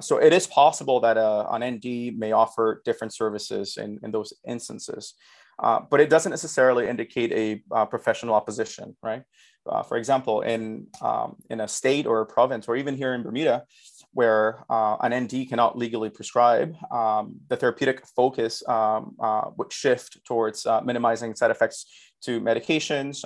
so 0.00 0.16
it 0.16 0.32
is 0.32 0.46
possible 0.46 0.98
that 1.00 1.18
an 1.18 1.74
ND 1.74 2.18
may 2.18 2.32
offer 2.32 2.80
different 2.86 3.12
services 3.12 3.76
in, 3.76 3.98
in 4.02 4.10
those 4.10 4.32
instances. 4.46 5.14
Uh, 5.60 5.80
but 5.90 6.00
it 6.00 6.08
doesn't 6.08 6.30
necessarily 6.30 6.88
indicate 6.88 7.32
a 7.32 7.62
uh, 7.74 7.84
professional 7.84 8.34
opposition, 8.34 8.96
right? 9.02 9.22
Uh, 9.66 9.82
for 9.82 9.98
example, 9.98 10.40
in, 10.40 10.86
um, 11.02 11.36
in 11.50 11.60
a 11.60 11.68
state 11.68 12.06
or 12.06 12.22
a 12.22 12.26
province, 12.26 12.66
or 12.66 12.76
even 12.76 12.96
here 12.96 13.12
in 13.12 13.22
Bermuda, 13.22 13.64
where 14.12 14.64
uh, 14.70 14.96
an 15.02 15.24
ND 15.24 15.48
cannot 15.48 15.76
legally 15.76 16.08
prescribe, 16.08 16.74
um, 16.90 17.36
the 17.48 17.56
therapeutic 17.56 18.06
focus 18.06 18.66
um, 18.68 19.14
uh, 19.20 19.50
would 19.58 19.70
shift 19.70 20.18
towards 20.24 20.66
minimizing 20.82 21.34
side 21.34 21.50
effects 21.50 21.84
to 22.22 22.40
medications, 22.40 23.24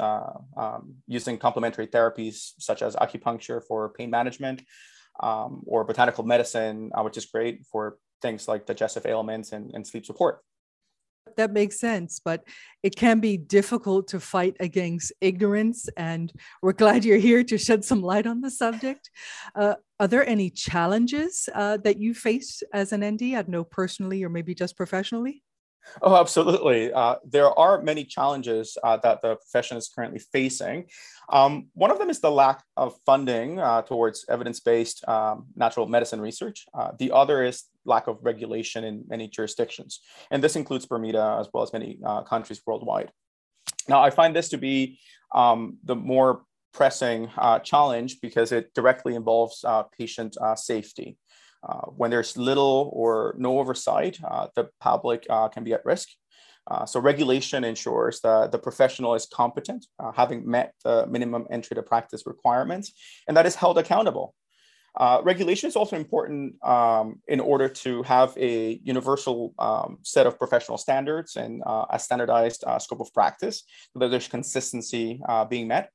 um, 0.56 0.94
using 1.06 1.38
complementary 1.38 1.86
therapies 1.86 2.52
such 2.58 2.82
as 2.82 2.96
acupuncture 2.96 3.62
for 3.62 3.90
pain 3.90 4.10
management, 4.10 4.62
um, 5.20 5.62
or 5.66 5.84
botanical 5.84 6.24
medicine, 6.24 6.90
which 6.98 7.16
is 7.16 7.26
great 7.26 7.64
for 7.70 7.96
things 8.20 8.48
like 8.48 8.66
digestive 8.66 9.06
ailments 9.06 9.52
and, 9.52 9.70
and 9.74 9.86
sleep 9.86 10.04
support 10.04 10.40
that 11.36 11.52
makes 11.52 11.78
sense, 11.78 12.20
but 12.24 12.44
it 12.82 12.96
can 12.96 13.20
be 13.20 13.36
difficult 13.36 14.08
to 14.08 14.20
fight 14.20 14.56
against 14.60 15.12
ignorance. 15.20 15.88
And 15.96 16.32
we're 16.62 16.72
glad 16.72 17.04
you're 17.04 17.18
here 17.18 17.44
to 17.44 17.58
shed 17.58 17.84
some 17.84 18.02
light 18.02 18.26
on 18.26 18.40
the 18.40 18.50
subject. 18.50 19.10
Uh, 19.54 19.74
are 19.98 20.08
there 20.08 20.26
any 20.28 20.50
challenges 20.50 21.48
uh, 21.54 21.78
that 21.78 21.98
you 21.98 22.14
face 22.14 22.62
as 22.72 22.92
an 22.92 23.04
ND? 23.04 23.34
I 23.34 23.44
know 23.46 23.64
personally 23.64 24.22
or 24.24 24.28
maybe 24.28 24.54
just 24.54 24.76
professionally. 24.76 25.42
Oh, 26.00 26.16
absolutely. 26.16 26.92
Uh, 26.92 27.16
there 27.28 27.56
are 27.58 27.82
many 27.82 28.04
challenges 28.04 28.78
uh, 28.82 28.96
that 28.98 29.20
the 29.20 29.36
profession 29.36 29.76
is 29.76 29.88
currently 29.94 30.18
facing. 30.18 30.86
Um, 31.28 31.66
one 31.74 31.90
of 31.90 31.98
them 31.98 32.08
is 32.08 32.20
the 32.20 32.30
lack 32.30 32.64
of 32.76 32.96
funding 33.04 33.60
uh, 33.60 33.82
towards 33.82 34.24
evidence 34.28 34.60
based 34.60 35.06
um, 35.06 35.46
natural 35.54 35.86
medicine 35.86 36.22
research. 36.22 36.64
Uh, 36.72 36.92
the 36.98 37.12
other 37.12 37.44
is 37.44 37.64
lack 37.84 38.06
of 38.06 38.18
regulation 38.22 38.84
in 38.84 39.04
many 39.08 39.28
jurisdictions. 39.28 40.00
And 40.30 40.42
this 40.42 40.56
includes 40.56 40.86
Bermuda 40.86 41.38
as 41.40 41.48
well 41.52 41.62
as 41.62 41.72
many 41.72 41.98
uh, 42.04 42.22
countries 42.22 42.60
worldwide. 42.66 43.10
Now, 43.88 44.02
I 44.02 44.10
find 44.10 44.34
this 44.34 44.48
to 44.50 44.58
be 44.58 44.98
um, 45.34 45.78
the 45.84 45.96
more 45.96 46.42
pressing 46.72 47.30
uh, 47.38 47.58
challenge 47.60 48.20
because 48.20 48.52
it 48.52 48.72
directly 48.74 49.14
involves 49.14 49.64
patient 49.98 50.36
safety. 50.56 51.16
Uh, 51.66 51.86
when 51.96 52.10
there's 52.10 52.36
little 52.36 52.90
or 52.92 53.34
no 53.38 53.58
oversight, 53.58 54.18
uh, 54.22 54.48
the 54.54 54.68
public 54.80 55.26
uh, 55.30 55.48
can 55.48 55.64
be 55.64 55.72
at 55.72 55.84
risk. 55.84 56.08
Uh, 56.70 56.84
so 56.84 57.00
regulation 57.00 57.64
ensures 57.64 58.20
that 58.20 58.52
the 58.52 58.58
professional 58.58 59.14
is 59.14 59.26
competent, 59.26 59.86
uh, 59.98 60.12
having 60.12 60.48
met 60.48 60.74
the 60.82 61.06
minimum 61.06 61.46
entry 61.50 61.74
to 61.74 61.82
practice 61.82 62.22
requirements, 62.26 62.92
and 63.28 63.36
that 63.36 63.46
is 63.46 63.54
held 63.54 63.78
accountable. 63.78 64.34
Uh, 64.96 65.20
regulation 65.24 65.68
is 65.68 65.76
also 65.76 65.96
important 65.96 66.54
um, 66.64 67.20
in 67.26 67.40
order 67.40 67.68
to 67.68 68.02
have 68.04 68.36
a 68.36 68.80
universal 68.84 69.52
um, 69.58 69.98
set 70.02 70.26
of 70.26 70.38
professional 70.38 70.78
standards 70.78 71.36
and 71.36 71.62
a 71.90 71.98
standardized 71.98 72.64
scope 72.78 73.00
of 73.00 73.12
practice 73.12 73.64
so 73.92 73.98
that 73.98 74.08
there's 74.08 74.28
consistency 74.28 75.20
being 75.50 75.66
met. 75.66 75.90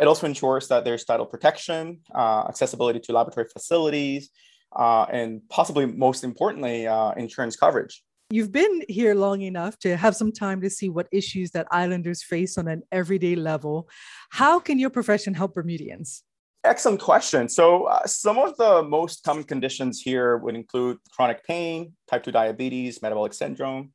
it 0.00 0.06
also 0.06 0.26
ensures 0.26 0.68
that 0.68 0.84
there's 0.84 1.04
title 1.04 1.26
protection, 1.26 2.00
accessibility 2.14 3.00
to 3.00 3.12
laboratory 3.12 3.48
facilities, 3.52 4.30
uh, 4.76 5.06
and 5.10 5.42
possibly 5.48 5.86
most 5.86 6.24
importantly, 6.24 6.86
uh, 6.86 7.12
insurance 7.12 7.56
coverage. 7.56 8.02
You've 8.30 8.52
been 8.52 8.82
here 8.88 9.14
long 9.14 9.42
enough 9.42 9.78
to 9.80 9.96
have 9.96 10.16
some 10.16 10.32
time 10.32 10.62
to 10.62 10.70
see 10.70 10.88
what 10.88 11.06
issues 11.12 11.50
that 11.50 11.66
islanders 11.70 12.22
face 12.22 12.56
on 12.56 12.66
an 12.66 12.82
everyday 12.90 13.34
level. 13.34 13.88
How 14.30 14.58
can 14.58 14.78
your 14.78 14.88
profession 14.88 15.34
help 15.34 15.54
Bermudians? 15.54 16.22
Excellent 16.64 17.00
question. 17.00 17.48
So, 17.48 17.84
uh, 17.84 18.06
some 18.06 18.38
of 18.38 18.56
the 18.56 18.84
most 18.84 19.24
common 19.24 19.42
conditions 19.42 20.00
here 20.00 20.36
would 20.36 20.54
include 20.54 20.98
chronic 21.10 21.44
pain, 21.44 21.94
type 22.08 22.22
2 22.22 22.30
diabetes, 22.30 23.02
metabolic 23.02 23.32
syndrome, 23.32 23.92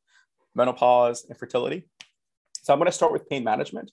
menopause, 0.54 1.26
infertility. 1.30 1.88
So, 2.62 2.74
I'm 2.74 2.80
going 2.80 2.88
to 2.88 2.92
start 2.92 3.14
with 3.14 3.30
pain 3.30 3.46
management. 3.46 3.92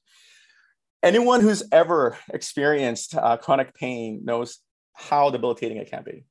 Anyone 1.05 1.41
who's 1.41 1.63
ever 1.71 2.19
experienced 2.33 3.15
uh, 3.15 3.37
chronic 3.37 3.75
pain 3.75 4.23
knows 4.25 4.59
how 4.95 5.31
debilitating 5.31 5.77
it 5.77 5.89
can 5.89 6.03
be. 6.03 6.25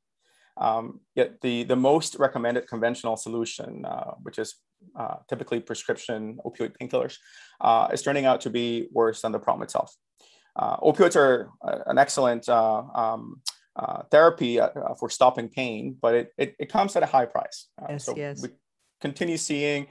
Um, 0.58 1.00
yet 1.16 1.40
the, 1.42 1.64
the 1.64 1.78
most 1.78 2.16
recommended 2.20 2.68
conventional 2.68 3.16
solution, 3.16 3.86
uh, 3.86 4.16
which 4.22 4.38
is 4.38 4.56
uh, 5.00 5.16
typically 5.30 5.62
prescription 5.62 6.40
opioid 6.46 6.74
painkillers, 6.78 7.18
uh, 7.62 7.88
is 7.94 8.02
turning 8.02 8.26
out 8.26 8.42
to 8.42 8.50
be 8.50 8.90
worse 8.92 9.22
than 9.22 9.32
the 9.32 9.40
problem 9.40 9.64
itself. 9.64 9.96
Uh, 10.56 10.78
opioids 10.78 11.16
are 11.16 11.50
uh, 11.64 11.80
an 11.88 11.98
excellent 11.98 12.48
uh, 12.48 12.84
um, 12.96 13.42
therapy 14.12 14.60
for 15.00 15.10
stopping 15.10 15.50
pain, 15.50 15.96
but 16.00 16.16
it, 16.16 16.34
it, 16.38 16.56
it, 16.60 16.70
comes 16.72 16.96
at 16.96 17.04
a 17.04 17.08
high 17.08 17.26
price. 17.26 17.68
yes, 17.90 18.06
so 18.06 18.16
yes. 18.16 18.42
We 18.42 18.50
continue 19.02 19.38
seeing 19.38 19.88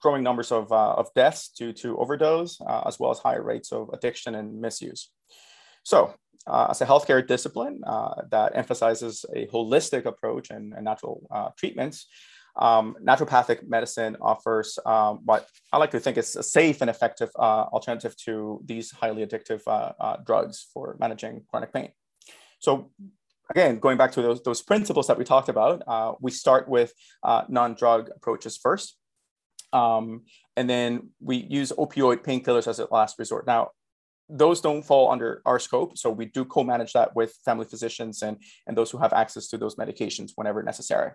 growing 0.00 0.22
numbers 0.22 0.52
of, 0.52 0.72
of 0.72 1.08
deaths 1.14 1.50
due 1.50 1.72
to 1.74 1.96
overdose, 1.98 2.60
as 2.86 2.98
well 2.98 3.10
as 3.10 3.18
higher 3.18 3.42
rates 3.42 3.72
of 3.72 3.88
addiction 3.92 4.34
and 4.34 4.60
misuse. 4.60 5.10
So 5.84 6.12
uh, 6.48 6.68
as 6.70 6.80
a 6.80 6.86
healthcare 6.86 7.26
discipline 7.26 7.82
uh, 7.86 8.22
that 8.30 8.52
emphasizes 8.54 9.24
a 9.34 9.46
holistic 9.46 10.06
approach 10.06 10.50
and, 10.50 10.72
and 10.72 10.84
natural 10.84 11.26
uh, 11.30 11.50
treatments, 11.56 12.06
um, 12.56 12.96
naturopathic 13.02 13.68
medicine 13.68 14.16
offers 14.20 14.78
um, 14.84 15.20
what 15.24 15.48
I 15.72 15.78
like 15.78 15.90
to 15.92 16.00
think 16.00 16.16
is 16.18 16.36
a 16.36 16.42
safe 16.42 16.80
and 16.80 16.90
effective 16.90 17.30
uh, 17.38 17.64
alternative 17.72 18.16
to 18.24 18.60
these 18.64 18.90
highly 18.90 19.24
addictive 19.24 19.62
uh, 19.66 19.92
uh, 20.00 20.16
drugs 20.26 20.66
for 20.72 20.96
managing 20.98 21.44
chronic 21.48 21.72
pain. 21.72 21.90
So 22.58 22.90
again, 23.50 23.78
going 23.78 23.96
back 23.96 24.12
to 24.12 24.22
those, 24.22 24.42
those 24.42 24.62
principles 24.62 25.06
that 25.06 25.18
we 25.18 25.24
talked 25.24 25.48
about, 25.48 25.82
we 26.20 26.30
start 26.30 26.68
with 26.68 26.92
non-drug 27.48 28.10
approaches 28.14 28.56
first. 28.56 28.96
Um, 29.72 30.22
and 30.56 30.68
then 30.68 31.10
we 31.20 31.36
use 31.36 31.72
opioid 31.72 32.24
painkillers 32.24 32.66
as 32.66 32.78
a 32.78 32.88
last 32.90 33.18
resort. 33.18 33.46
Now, 33.46 33.70
those 34.28 34.60
don't 34.60 34.82
fall 34.82 35.10
under 35.10 35.42
our 35.46 35.58
scope. 35.58 35.96
So 35.96 36.10
we 36.10 36.26
do 36.26 36.44
co-manage 36.44 36.92
that 36.92 37.14
with 37.16 37.34
family 37.44 37.64
physicians 37.64 38.22
and, 38.22 38.36
and 38.66 38.76
those 38.76 38.90
who 38.90 38.98
have 38.98 39.12
access 39.12 39.48
to 39.48 39.58
those 39.58 39.76
medications 39.76 40.32
whenever 40.34 40.62
necessary. 40.62 41.12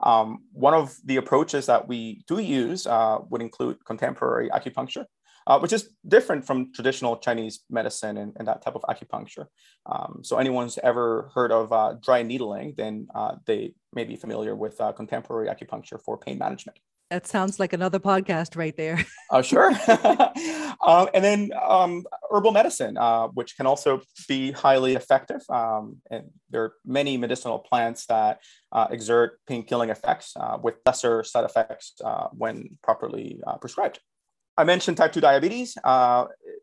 Um, 0.00 0.44
one 0.52 0.74
of 0.74 0.96
the 1.04 1.16
approaches 1.16 1.66
that 1.66 1.86
we 1.86 2.22
do 2.26 2.38
use 2.38 2.86
uh, 2.86 3.18
would 3.30 3.40
include 3.40 3.84
contemporary 3.84 4.50
acupuncture, 4.50 5.04
uh, 5.46 5.58
which 5.60 5.72
is 5.72 5.90
different 6.06 6.44
from 6.44 6.72
traditional 6.72 7.16
Chinese 7.16 7.60
medicine 7.70 8.16
and, 8.16 8.32
and 8.36 8.48
that 8.48 8.62
type 8.62 8.74
of 8.74 8.82
acupuncture. 8.82 9.46
Um, 9.86 10.20
so 10.22 10.38
anyone's 10.38 10.78
ever 10.82 11.30
heard 11.34 11.52
of 11.52 11.72
uh, 11.72 11.94
dry 12.02 12.22
needling, 12.22 12.74
then 12.76 13.06
uh, 13.14 13.36
they 13.46 13.74
may 13.92 14.04
be 14.04 14.16
familiar 14.16 14.56
with 14.56 14.80
uh, 14.80 14.92
contemporary 14.92 15.48
acupuncture 15.48 16.00
for 16.02 16.18
pain 16.18 16.38
management. 16.38 16.78
That 17.10 17.28
sounds 17.28 17.60
like 17.60 17.72
another 17.72 18.00
podcast 18.00 18.56
right 18.56 18.76
there. 18.76 19.04
Oh, 19.28 19.38
uh, 19.38 19.42
sure. 19.42 19.70
um, 20.86 21.08
and 21.12 21.24
then 21.24 21.50
um, 21.60 22.04
herbal 22.30 22.52
medicine, 22.52 22.96
uh, 22.96 23.26
which 23.26 23.56
can 23.56 23.66
also 23.66 24.00
be 24.28 24.52
highly 24.52 24.94
effective. 24.94 25.40
Um, 25.50 25.96
and 26.12 26.30
there 26.48 26.62
are 26.62 26.74
many 26.84 27.16
medicinal 27.16 27.58
plants 27.58 28.06
that 28.06 28.38
uh, 28.70 28.86
exert 28.88 29.40
pain 29.48 29.64
killing 29.64 29.90
effects 29.90 30.32
uh, 30.36 30.58
with 30.62 30.76
lesser 30.86 31.24
side 31.24 31.44
effects 31.44 31.94
uh, 32.04 32.28
when 32.30 32.78
properly 32.84 33.40
uh, 33.44 33.56
prescribed. 33.56 33.98
I 34.56 34.62
mentioned 34.62 34.96
type 34.96 35.12
2 35.12 35.20
diabetes. 35.20 35.76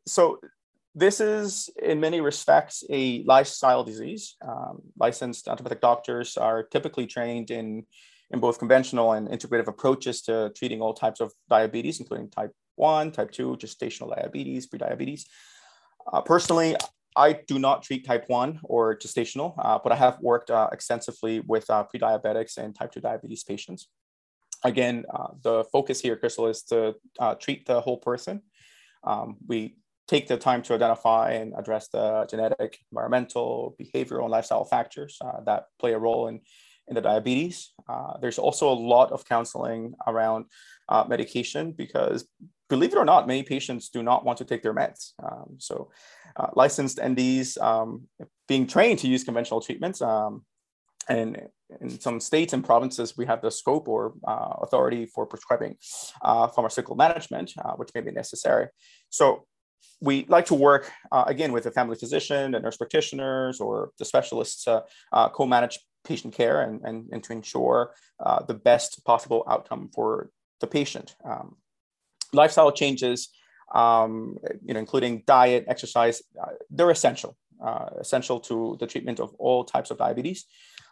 so, 0.08 0.40
this 0.96 1.20
is, 1.20 1.70
in 1.82 2.00
many 2.00 2.22
respects, 2.22 2.84
a 2.90 3.24
lifestyle 3.24 3.84
disease. 3.84 4.36
Um, 4.48 4.84
licensed 4.98 5.48
naturopathic 5.48 5.82
doctors 5.82 6.38
are 6.38 6.64
typically 6.64 7.08
trained 7.08 7.50
in 7.52 7.88
in 8.34 8.40
both 8.40 8.58
conventional 8.60 9.14
and 9.14 9.30
integrative 9.30 9.68
approaches 9.68 10.24
to 10.24 10.52
treating 10.56 10.82
all 10.82 10.94
types 10.94 11.22
of 11.22 11.32
diabetes, 11.50 12.00
including 12.00 12.30
type 12.30 12.52
1, 12.76 13.12
type 13.12 13.32
2, 13.32 13.58
gestational 13.58 14.14
diabetes, 14.14 14.68
prediabetes. 14.68 15.26
Uh, 16.12 16.20
personally, 16.20 16.76
I 17.16 17.34
do 17.48 17.60
not 17.60 17.84
treat 17.84 18.06
type 18.06 18.26
1 18.28 18.62
or 18.64 18.98
gestational, 18.98 19.54
uh, 19.60 19.78
but 19.82 19.92
I 19.92 19.96
have 19.96 20.18
worked 20.20 20.50
uh, 20.50 20.68
extensively 20.72 21.42
with 21.42 21.70
uh, 21.70 21.86
prediabetics 21.94 22.58
and 22.58 22.74
type 22.76 22.92
2 22.92 23.02
diabetes 23.02 23.44
patients. 23.44 23.88
Again, 24.64 25.06
uh, 25.14 25.28
the 25.44 25.66
focus 25.72 26.02
here, 26.02 26.16
Crystal, 26.16 26.48
is 26.48 26.64
to 26.64 26.96
uh, 27.20 27.36
treat 27.36 27.68
the 27.68 27.82
whole 27.82 27.98
person. 27.98 28.42
Um, 29.04 29.38
we 29.48 29.78
take 30.08 30.28
the 30.28 30.38
time 30.38 30.64
to 30.64 30.74
identify 30.74 31.34
and 31.34 31.54
address 31.56 31.90
the 31.90 32.26
genetic, 32.30 32.80
environmental, 32.92 33.76
behavioral, 33.80 34.24
and 34.24 34.32
lifestyle 34.32 34.66
factors 34.66 35.20
that 35.46 35.66
play 35.80 35.94
a 35.94 36.00
role 36.00 36.28
in 36.28 36.42
in 36.88 36.96
the 36.96 37.02
diabetes. 37.02 37.72
Uh, 37.88 38.18
there's 38.22 38.40
also 38.40 38.72
a 38.72 38.74
lot 38.74 39.12
of 39.12 39.26
counseling 39.26 39.94
around 40.08 40.46
uh, 40.90 41.04
medication 41.08 41.72
because 41.72 42.28
believe 42.70 42.94
it 42.94 42.98
or 42.98 43.06
not, 43.06 43.28
many 43.28 43.44
patients 43.44 43.90
do 43.90 44.02
not 44.04 44.26
want 44.26 44.38
to 44.40 44.46
take 44.46 44.64
their 44.64 44.74
meds. 44.74 45.14
Um, 45.24 45.56
so, 45.58 45.92
uh, 46.36 46.48
licensed 46.56 46.98
NDs 46.98 47.62
um, 47.62 48.08
being 48.48 48.66
trained 48.66 49.00
to 49.00 49.08
use 49.08 49.24
conventional 49.24 49.62
treatments. 49.62 50.02
Um, 50.02 50.44
and 51.08 51.50
in 51.82 51.90
some 52.00 52.20
states 52.20 52.54
and 52.54 52.64
provinces, 52.64 53.18
we 53.18 53.26
have 53.26 53.42
the 53.42 53.52
scope 53.52 53.88
or 53.88 54.14
uh, 54.28 54.54
authority 54.62 55.06
for 55.06 55.26
prescribing 55.26 55.76
uh, 56.22 56.48
pharmaceutical 56.48 56.96
management, 56.96 57.52
uh, 57.64 57.74
which 57.74 57.90
may 57.94 58.02
be 58.02 58.12
necessary. 58.12 58.68
So, 59.10 59.46
we 60.02 60.26
like 60.28 60.46
to 60.48 60.56
work 60.56 60.92
uh, 61.12 61.26
again 61.28 61.52
with 61.52 61.66
a 61.66 61.72
family 61.72 61.96
physician, 61.96 62.52
the 62.52 62.60
nurse 62.60 62.78
practitioners, 62.78 63.60
or 63.60 63.92
the 64.00 64.06
specialists 64.06 64.64
to 64.64 64.84
uh, 65.12 65.30
co 65.30 65.46
manage 65.46 65.80
patient 66.04 66.34
care 66.34 66.62
and, 66.62 66.82
and, 66.84 67.10
and 67.12 67.24
to 67.24 67.34
ensure 67.34 67.94
the 68.48 68.54
best 68.54 69.04
possible 69.06 69.44
outcome 69.50 69.90
for 69.94 70.30
the 70.60 70.68
patient. 70.68 71.16
Um, 71.26 71.58
lifestyle 72.34 72.72
changes, 72.72 73.30
um, 73.74 74.38
you 74.66 74.74
know, 74.74 74.80
including 74.80 75.24
diet, 75.26 75.66
exercise, 75.68 76.22
uh, 76.42 76.52
they're 76.70 76.92
essential, 76.92 77.38
uh, 77.64 77.90
essential 78.00 78.40
to 78.40 78.78
the 78.80 78.88
treatment 78.88 79.20
of 79.20 79.34
all 79.40 79.64
types 79.64 79.92
of 79.92 79.98
diabetes. 79.98 80.46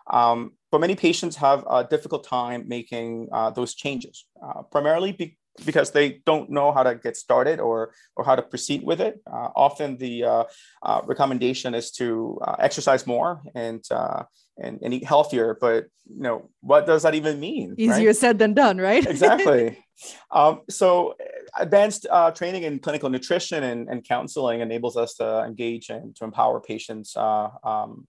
Um, 0.10 0.54
but 0.72 0.82
many 0.82 0.96
patients 0.96 1.36
have 1.38 1.64
a 1.70 1.84
difficult 1.84 2.24
time 2.24 2.68
making 2.68 3.30
uh, 3.32 3.52
those 3.52 3.76
changes, 3.76 4.26
uh, 4.44 4.64
primarily 4.64 5.12
be- 5.12 5.38
because 5.66 5.92
they 5.92 6.22
don't 6.26 6.50
know 6.50 6.72
how 6.72 6.84
to 6.84 6.96
get 6.96 7.18
started 7.18 7.60
or 7.60 7.94
or 8.16 8.24
how 8.24 8.36
to 8.36 8.42
proceed 8.42 8.84
with 8.84 9.02
it. 9.02 9.22
Uh, 9.28 9.50
often 9.56 9.98
the 9.98 10.24
uh, 10.24 10.44
uh, 10.84 11.02
recommendation 11.06 11.74
is 11.76 11.92
to 11.92 12.40
uh, 12.42 12.56
exercise 12.60 13.06
more 13.06 13.42
and, 13.56 13.84
uh, 13.92 14.24
and 14.58 14.80
and 14.82 14.94
eat 14.94 15.04
healthier. 15.04 15.58
But 15.60 15.86
you 16.06 16.22
know 16.22 16.50
what 16.62 16.86
does 16.86 17.04
that 17.04 17.16
even 17.16 17.40
mean? 17.40 17.76
Easier 17.78 18.08
right? 18.08 18.16
said 18.16 18.40
than 18.40 18.54
done, 18.54 18.78
right? 18.78 19.06
exactly. 19.06 19.78
Um, 20.32 20.62
so 20.68 21.14
advanced 21.60 22.08
uh, 22.10 22.32
training 22.32 22.64
in 22.64 22.80
clinical 22.80 23.08
nutrition 23.08 23.64
and, 23.64 23.88
and, 23.88 24.04
counseling 24.04 24.62
enables 24.62 24.98
us 24.98 25.14
to 25.16 25.44
engage 25.44 25.92
and 25.92 26.16
to 26.16 26.24
empower 26.24 26.60
patients 26.60 27.16
um, 27.16 28.08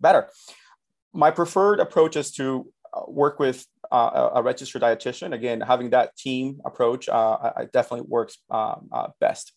better. 0.00 0.28
My 1.12 1.30
preferred 1.30 1.78
approach 1.78 2.16
is 2.16 2.32
to 2.32 2.66
work 3.06 3.38
with 3.38 3.64
uh, 3.90 4.30
a 4.34 4.42
registered 4.42 4.82
dietitian. 4.82 5.32
Again, 5.32 5.60
having 5.60 5.90
that 5.90 6.16
team 6.16 6.60
approach 6.64 7.08
uh, 7.08 7.52
definitely 7.72 8.06
works 8.08 8.38
um, 8.50 8.88
uh, 8.92 9.08
best. 9.20 9.52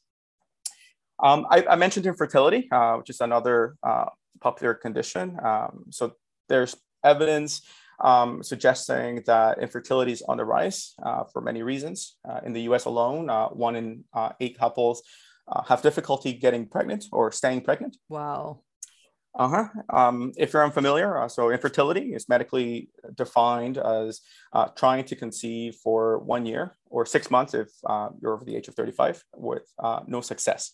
Um, 1.22 1.46
I, 1.50 1.64
I, 1.70 1.76
mentioned 1.76 2.06
infertility, 2.06 2.68
uh, 2.72 2.96
which 2.96 3.10
is 3.10 3.22
another 3.22 3.76
uh, 3.84 4.06
popular 4.42 4.74
condition. 4.74 5.38
Um, 5.44 5.86
so 5.92 6.14
there's 6.50 6.76
evidence 7.04 7.62
um, 8.04 8.42
suggesting 8.42 9.22
that 9.28 9.60
infertility 9.62 10.12
is 10.12 10.24
on 10.24 10.38
the 10.38 10.46
rise 10.46 10.96
uh, 11.06 11.24
for 11.32 11.42
many 11.42 11.62
reasons. 11.62 12.18
in 12.44 12.54
the 12.54 12.62
US 12.62 12.86
alone, 12.86 13.28
one 13.54 13.76
in 13.76 14.04
eight 14.40 14.58
couples 14.58 15.04
have 15.68 15.82
difficulty 15.82 16.34
getting 16.34 16.68
pregnant 16.68 17.06
or 17.12 17.32
staying 17.32 17.62
pregnant. 17.62 17.96
Wow. 18.10 18.62
Uh-huh. 19.36 19.66
Um, 19.90 20.32
if 20.38 20.54
you're 20.54 20.64
unfamiliar, 20.64 21.18
uh, 21.20 21.28
so 21.28 21.50
infertility 21.50 22.14
is 22.14 22.30
medically 22.30 22.90
defined 23.16 23.80
as 23.80 24.22
uh, 24.54 24.68
trying 24.76 25.06
to 25.06 25.16
conceive 25.16 25.76
for 25.84 26.20
one 26.20 26.46
year 26.46 26.78
or 26.90 27.06
six 27.06 27.32
months 27.32 27.56
if 27.56 27.70
uh, 27.88 28.10
you're 28.22 28.34
over 28.34 28.46
the 28.46 28.56
age 28.56 28.68
of 28.68 28.76
35 28.76 29.24
with 29.36 29.64
uh, 29.80 30.02
no 30.06 30.22
success. 30.22 30.74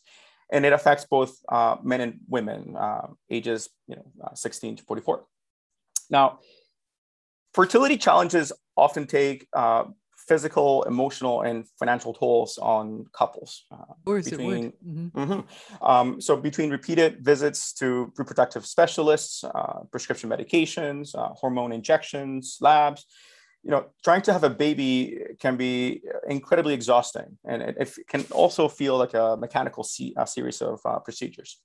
And 0.52 0.66
it 0.66 0.74
affects 0.74 1.06
both 1.10 1.38
uh, 1.48 1.78
men 1.84 2.02
and 2.02 2.20
women, 2.28 2.76
uh, 2.76 3.08
ages 3.30 3.70
you 3.88 3.96
know, 3.96 4.04
16 4.34 4.78
to 4.78 4.84
44. 4.84 5.24
Now, 6.10 6.40
fertility 7.54 7.98
challenges 7.98 8.52
often 8.76 9.08
take 9.08 9.48
physical, 10.30 10.84
emotional, 10.84 11.42
and 11.42 11.58
financial 11.82 12.14
tolls 12.14 12.60
on 12.76 13.06
couples. 13.20 13.66
Uh, 13.72 13.94
or 14.06 14.22
between, 14.22 14.66
it 14.66 14.88
mm-hmm. 14.88 15.20
Mm-hmm. 15.20 15.86
Um, 15.92 16.22
so 16.22 16.38
between 16.50 16.70
repeated 16.70 17.12
visits 17.32 17.74
to 17.80 18.14
reproductive 18.16 18.64
specialists, 18.66 19.44
uh, 19.44 19.80
prescription 19.92 20.30
medications, 20.30 21.16
uh, 21.16 21.30
hormone 21.42 21.72
injections, 21.80 22.58
labs, 22.62 23.02
you 23.64 23.72
know, 23.72 23.88
trying 24.04 24.22
to 24.28 24.32
have 24.32 24.44
a 24.44 24.50
baby 24.66 24.94
can 25.44 25.58
be 25.58 26.02
incredibly 26.28 26.74
exhausting, 26.74 27.38
and 27.50 27.62
it, 27.62 27.76
it 27.84 28.08
can 28.08 28.24
also 28.32 28.70
feel 28.70 28.96
like 28.98 29.16
a 29.16 29.36
mechanical 29.46 29.84
se- 29.84 30.14
a 30.16 30.26
series 30.26 30.62
of 30.62 30.80
uh, 30.86 31.00
procedures. 31.00 31.60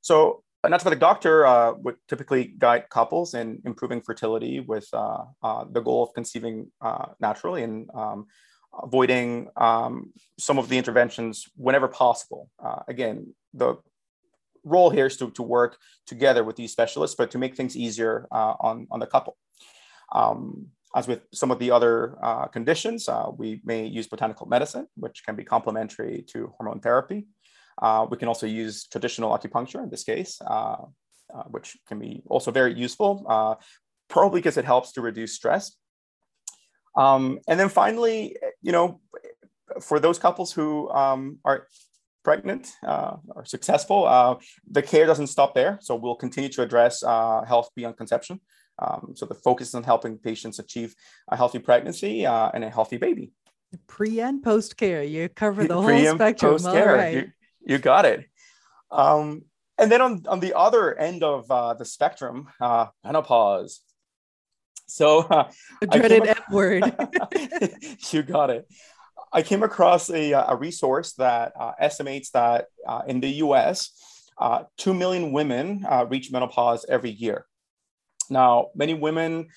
So 0.00 0.42
a 0.66 0.68
naturopathic 0.68 0.98
doctor 0.98 1.46
uh, 1.46 1.72
would 1.74 1.96
typically 2.08 2.44
guide 2.58 2.90
couples 2.90 3.34
in 3.34 3.62
improving 3.64 4.00
fertility 4.00 4.60
with 4.60 4.88
uh, 4.92 5.24
uh, 5.42 5.64
the 5.70 5.80
goal 5.80 6.02
of 6.02 6.12
conceiving 6.14 6.70
uh, 6.80 7.06
naturally 7.20 7.62
and 7.62 7.88
um, 7.94 8.26
avoiding 8.82 9.48
um, 9.56 10.12
some 10.38 10.58
of 10.58 10.68
the 10.68 10.76
interventions 10.76 11.44
whenever 11.56 11.88
possible. 11.88 12.50
Uh, 12.62 12.80
again, 12.88 13.34
the 13.54 13.76
role 14.64 14.90
here 14.90 15.06
is 15.06 15.16
to, 15.16 15.30
to 15.30 15.42
work 15.42 15.78
together 16.06 16.42
with 16.42 16.56
these 16.56 16.72
specialists, 16.72 17.14
but 17.16 17.30
to 17.30 17.38
make 17.38 17.54
things 17.54 17.76
easier 17.76 18.26
uh, 18.32 18.54
on, 18.58 18.86
on 18.90 18.98
the 18.98 19.06
couple. 19.06 19.36
Um, 20.12 20.66
as 20.96 21.06
with 21.06 21.20
some 21.32 21.50
of 21.50 21.58
the 21.58 21.70
other 21.70 22.16
conditions, 22.52 23.08
we 23.36 23.60
may 23.64 23.84
use 23.84 24.06
botanical 24.06 24.46
medicine, 24.46 24.86
which 24.96 25.22
can 25.26 25.36
be 25.36 25.44
complementary 25.44 26.24
to 26.28 26.52
hormone 26.56 26.80
therapy. 26.80 27.26
Uh, 27.80 28.06
we 28.10 28.16
can 28.16 28.28
also 28.28 28.46
use 28.46 28.86
traditional 28.86 29.36
acupuncture 29.36 29.82
in 29.82 29.90
this 29.90 30.04
case, 30.04 30.40
uh, 30.46 30.76
uh, 31.34 31.42
which 31.50 31.76
can 31.88 31.98
be 31.98 32.22
also 32.28 32.50
very 32.50 32.74
useful, 32.74 33.24
uh, 33.28 33.54
probably 34.08 34.40
because 34.40 34.56
it 34.56 34.64
helps 34.64 34.92
to 34.92 35.00
reduce 35.00 35.34
stress. 35.34 35.76
Um, 36.96 37.38
and 37.48 37.60
then 37.60 37.68
finally, 37.68 38.36
you 38.62 38.72
know, 38.72 39.00
for 39.82 40.00
those 40.00 40.18
couples 40.18 40.52
who 40.52 40.88
um, 40.90 41.38
are 41.44 41.66
pregnant 42.24 42.72
uh, 42.86 43.16
or 43.28 43.44
successful, 43.44 44.06
uh, 44.06 44.36
the 44.70 44.82
care 44.82 45.04
doesn't 45.04 45.26
stop 45.26 45.54
there. 45.54 45.78
So 45.82 45.94
we'll 45.94 46.16
continue 46.16 46.48
to 46.50 46.62
address 46.62 47.02
health 47.02 47.68
beyond 47.76 47.98
conception. 47.98 48.40
Um, 48.78 49.12
so 49.14 49.26
the 49.26 49.34
focus 49.34 49.68
is 49.68 49.74
on 49.74 49.84
helping 49.84 50.18
patients 50.18 50.58
achieve 50.58 50.94
a 51.30 51.36
healthy 51.36 51.58
pregnancy 51.58 52.24
and 52.24 52.64
a 52.64 52.70
healthy 52.70 52.96
baby. 52.96 53.32
Pre 53.86 54.20
and 54.20 54.42
post 54.42 54.76
care, 54.76 55.02
you 55.02 55.28
cover 55.28 55.64
the 55.64 55.74
whole 55.82 56.14
spectrum. 56.14 56.52
Post-care. 56.52 56.90
All 56.90 56.96
right. 56.96 57.28
You, 57.66 57.78
got 57.78 58.04
it. 58.04 58.26
Um, 58.90 59.42
and 59.78 59.90
then 59.90 60.00
on, 60.00 60.22
on 60.28 60.40
the 60.40 60.56
other 60.56 60.96
end 60.98 61.22
of 61.22 61.50
uh, 61.50 61.74
the 61.74 61.84
spectrum, 61.84 62.48
uh, 62.60 62.86
menopause. 63.04 63.80
So 64.86 65.18
uh, 65.30 65.50
a 65.82 65.86
dreaded 65.86 66.26
F 66.26 66.42
word. 66.50 66.84
you 68.10 68.22
got 68.22 68.50
it. 68.50 68.66
I 69.32 69.42
came 69.42 69.62
across 69.62 70.08
a, 70.10 70.32
uh, 70.32 70.54
a 70.54 70.56
resource 70.56 71.12
that 71.14 71.52
uh, 71.58 71.72
estimates 71.78 72.30
that 72.30 72.66
uh, 72.86 73.02
in 73.06 73.20
the 73.20 73.28
US, 73.44 73.90
uh, 74.38 74.64
2 74.78 74.94
million 74.94 75.32
women 75.32 75.84
reach 76.08 76.30
menopause 76.30 76.86
every 76.88 77.10
year. 77.10 77.46
Now, 78.30 78.68
many 78.74 78.94
women 78.94 79.48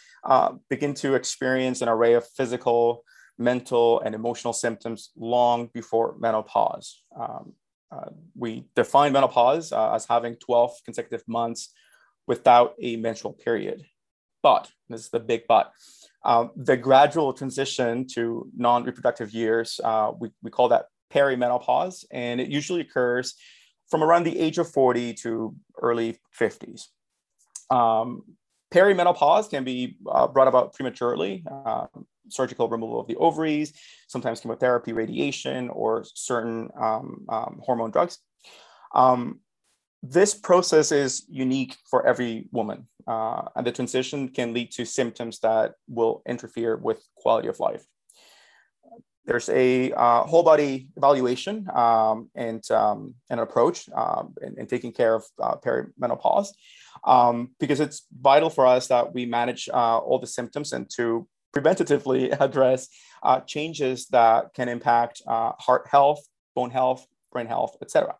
begin 0.69 0.93
to 0.95 1.15
experience 1.15 1.81
an 1.81 1.89
array 1.89 2.13
of 2.13 2.27
physical, 2.27 3.03
mental, 3.37 3.99
and 4.01 4.13
emotional 4.13 4.53
symptoms 4.53 5.11
long 5.15 5.69
before 5.73 6.15
menopause. 6.19 7.01
Um, 7.17 7.53
uh, 7.91 8.09
we 8.35 8.65
define 8.75 9.13
menopause 9.13 9.71
uh, 9.71 9.93
as 9.93 10.05
having 10.05 10.35
12 10.35 10.71
consecutive 10.85 11.27
months 11.27 11.69
without 12.27 12.75
a 12.81 12.95
menstrual 12.97 13.33
period. 13.33 13.85
But, 14.41 14.71
this 14.89 15.01
is 15.01 15.09
the 15.09 15.19
big 15.19 15.43
but, 15.47 15.71
um, 16.23 16.51
the 16.55 16.77
gradual 16.77 17.33
transition 17.33 18.05
to 18.13 18.49
non 18.55 18.83
reproductive 18.83 19.33
years, 19.33 19.79
uh, 19.83 20.11
we, 20.17 20.29
we 20.43 20.51
call 20.51 20.69
that 20.69 20.85
perimenopause, 21.11 22.05
and 22.11 22.39
it 22.39 22.49
usually 22.49 22.81
occurs 22.81 23.35
from 23.89 24.03
around 24.03 24.23
the 24.23 24.39
age 24.39 24.57
of 24.57 24.69
40 24.69 25.13
to 25.15 25.55
early 25.81 26.19
50s. 26.39 26.83
Um, 27.71 28.23
perimenopause 28.71 29.49
can 29.49 29.63
be 29.63 29.97
uh, 30.07 30.27
brought 30.27 30.47
about 30.47 30.73
prematurely. 30.73 31.43
Surgical 32.29 32.69
removal 32.69 32.99
of 32.99 33.07
the 33.07 33.15
ovaries, 33.17 33.73
sometimes 34.07 34.39
chemotherapy, 34.39 34.93
radiation, 34.93 35.69
or 35.69 36.03
certain 36.13 36.69
um, 36.79 37.25
um, 37.29 37.61
hormone 37.63 37.91
drugs. 37.91 38.19
Um, 38.93 39.39
this 40.01 40.33
process 40.33 40.91
is 40.91 41.25
unique 41.29 41.75
for 41.89 42.05
every 42.05 42.47
woman, 42.51 42.87
uh, 43.07 43.43
and 43.55 43.67
the 43.67 43.71
transition 43.71 44.29
can 44.29 44.53
lead 44.53 44.71
to 44.71 44.85
symptoms 44.85 45.39
that 45.39 45.73
will 45.87 46.21
interfere 46.25 46.77
with 46.77 47.03
quality 47.15 47.49
of 47.49 47.59
life. 47.59 47.85
There's 49.25 49.49
a 49.49 49.91
uh, 49.91 50.23
whole 50.23 50.41
body 50.41 50.87
evaluation 50.95 51.67
um, 51.75 52.31
and 52.33 52.63
um, 52.71 53.13
an 53.29 53.39
approach 53.39 53.87
in, 54.41 54.57
in, 54.57 54.65
taking 54.65 54.91
care 54.91 55.13
of 55.13 55.23
uh, 55.39 55.55
perimenopause 55.57 56.47
um, 57.03 57.51
because 57.59 57.79
it's 57.79 58.07
vital 58.11 58.49
for 58.49 58.65
us 58.65 58.87
that 58.87 59.13
we 59.13 59.25
manage 59.25 59.69
uh, 59.69 59.97
all 59.99 60.19
the 60.19 60.27
symptoms 60.27 60.73
and 60.73 60.89
to 60.95 61.27
preventatively 61.55 62.31
address 62.39 62.87
uh, 63.23 63.39
changes 63.41 64.07
that 64.07 64.53
can 64.53 64.69
impact 64.69 65.21
uh, 65.27 65.51
heart 65.59 65.87
health, 65.89 66.25
bone 66.55 66.71
health, 66.71 67.05
brain 67.31 67.47
health, 67.47 67.75
etc. 67.81 68.15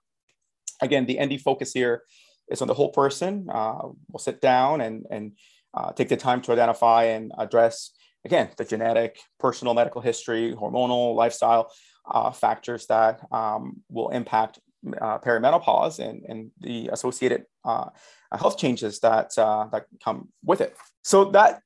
Again, 0.82 1.06
the 1.06 1.20
ND 1.24 1.42
focus 1.42 1.74
here 1.74 2.04
is 2.50 2.62
on 2.62 2.68
the 2.68 2.74
whole 2.74 2.92
person. 2.92 3.48
Uh, 3.52 3.90
we'll 4.10 4.20
sit 4.20 4.42
down 4.42 4.82
and, 4.82 5.06
and 5.10 5.34
uh, 5.74 5.92
take 5.92 6.10
the 6.10 6.18
time 6.18 6.42
to 6.42 6.52
identify 6.52 7.04
and 7.04 7.32
address, 7.38 7.92
again, 8.26 8.50
the 8.58 8.66
genetic, 8.66 9.20
personal 9.40 9.74
medical 9.74 10.02
history, 10.02 10.54
hormonal, 10.56 11.16
lifestyle, 11.16 11.72
uh, 12.10 12.32
factors 12.32 12.88
that 12.88 13.22
um, 13.32 13.82
will 13.90 14.10
impact 14.10 14.60
uh, 15.00 15.20
perimenopause 15.20 16.00
and, 16.00 16.24
and 16.28 16.52
the 16.62 16.90
associated 16.92 17.44
health 17.66 18.58
changes 18.58 19.00
that 19.02 19.30
that 19.36 19.86
come 20.04 20.30
with 20.44 20.62
it. 20.62 20.76
So 21.04 21.26
that 21.32 21.62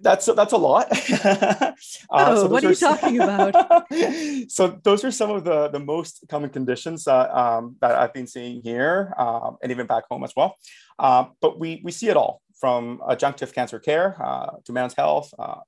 that's 0.00 0.26
that's 0.26 0.52
a 0.52 0.56
lot. 0.56 0.88
uh, 1.24 1.72
oh, 2.10 2.42
so 2.42 2.46
what 2.48 2.64
are 2.64 2.70
you 2.70 2.74
talking 2.74 3.20
about? 3.20 3.54
so 4.48 4.78
those 4.82 5.04
are 5.04 5.10
some 5.10 5.30
of 5.30 5.44
the 5.44 5.68
the 5.68 5.78
most 5.78 6.24
common 6.28 6.50
conditions 6.50 7.04
that 7.04 7.34
um, 7.36 7.76
that 7.80 7.92
I've 7.96 8.12
been 8.12 8.26
seeing 8.26 8.62
here 8.62 9.14
um, 9.18 9.56
and 9.62 9.72
even 9.72 9.86
back 9.86 10.04
home 10.10 10.24
as 10.24 10.32
well. 10.36 10.56
Uh, 10.98 11.26
but 11.40 11.58
we 11.58 11.80
we 11.84 11.92
see 11.92 12.08
it 12.08 12.16
all 12.16 12.42
from 12.58 13.00
adjunctive 13.08 13.52
cancer 13.52 13.78
care 13.78 14.16
uh, 14.22 14.50
to 14.64 14.72
men's 14.72 14.94
health, 14.94 15.32
uh, 15.38 15.60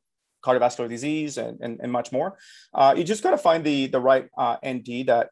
cardiovascular 0.44 0.88
disease, 0.88 1.38
and, 1.38 1.58
and, 1.60 1.80
and 1.82 1.90
much 1.90 2.12
more. 2.12 2.38
Uh, 2.72 2.94
you 2.96 3.04
just 3.04 3.22
got 3.22 3.30
to 3.30 3.38
find 3.38 3.64
the 3.64 3.86
the 3.86 4.00
right 4.00 4.28
uh, 4.36 4.56
ND 4.66 5.06
that 5.06 5.30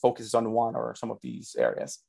focuses 0.00 0.34
on 0.34 0.50
one 0.50 0.74
or 0.74 0.94
some 0.94 1.10
of 1.10 1.18
these 1.22 1.54
areas. 1.58 2.00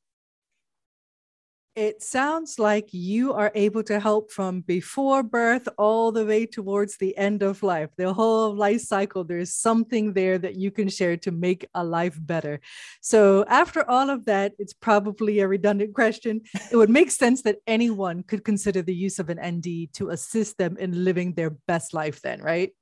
It 1.76 2.02
sounds 2.02 2.58
like 2.58 2.88
you 2.94 3.34
are 3.34 3.52
able 3.54 3.82
to 3.82 4.00
help 4.00 4.32
from 4.32 4.62
before 4.62 5.22
birth 5.22 5.68
all 5.76 6.10
the 6.10 6.24
way 6.24 6.46
towards 6.46 6.96
the 6.96 7.14
end 7.18 7.42
of 7.42 7.62
life. 7.62 7.90
The 7.98 8.14
whole 8.14 8.54
life 8.54 8.80
cycle, 8.80 9.24
there's 9.24 9.52
something 9.52 10.14
there 10.14 10.38
that 10.38 10.54
you 10.54 10.70
can 10.70 10.88
share 10.88 11.18
to 11.18 11.30
make 11.30 11.68
a 11.74 11.84
life 11.84 12.18
better. 12.18 12.60
So, 13.02 13.44
after 13.46 13.86
all 13.90 14.08
of 14.08 14.24
that, 14.24 14.54
it's 14.58 14.72
probably 14.72 15.40
a 15.40 15.48
redundant 15.48 15.92
question. 15.92 16.40
It 16.72 16.76
would 16.76 16.88
make 16.88 17.10
sense 17.10 17.42
that 17.42 17.58
anyone 17.66 18.22
could 18.22 18.42
consider 18.42 18.80
the 18.80 18.94
use 18.94 19.18
of 19.18 19.28
an 19.28 19.38
ND 19.38 19.92
to 19.96 20.08
assist 20.08 20.56
them 20.56 20.78
in 20.78 21.04
living 21.04 21.34
their 21.34 21.50
best 21.50 21.92
life, 21.92 22.22
then, 22.22 22.40
right? 22.40 22.72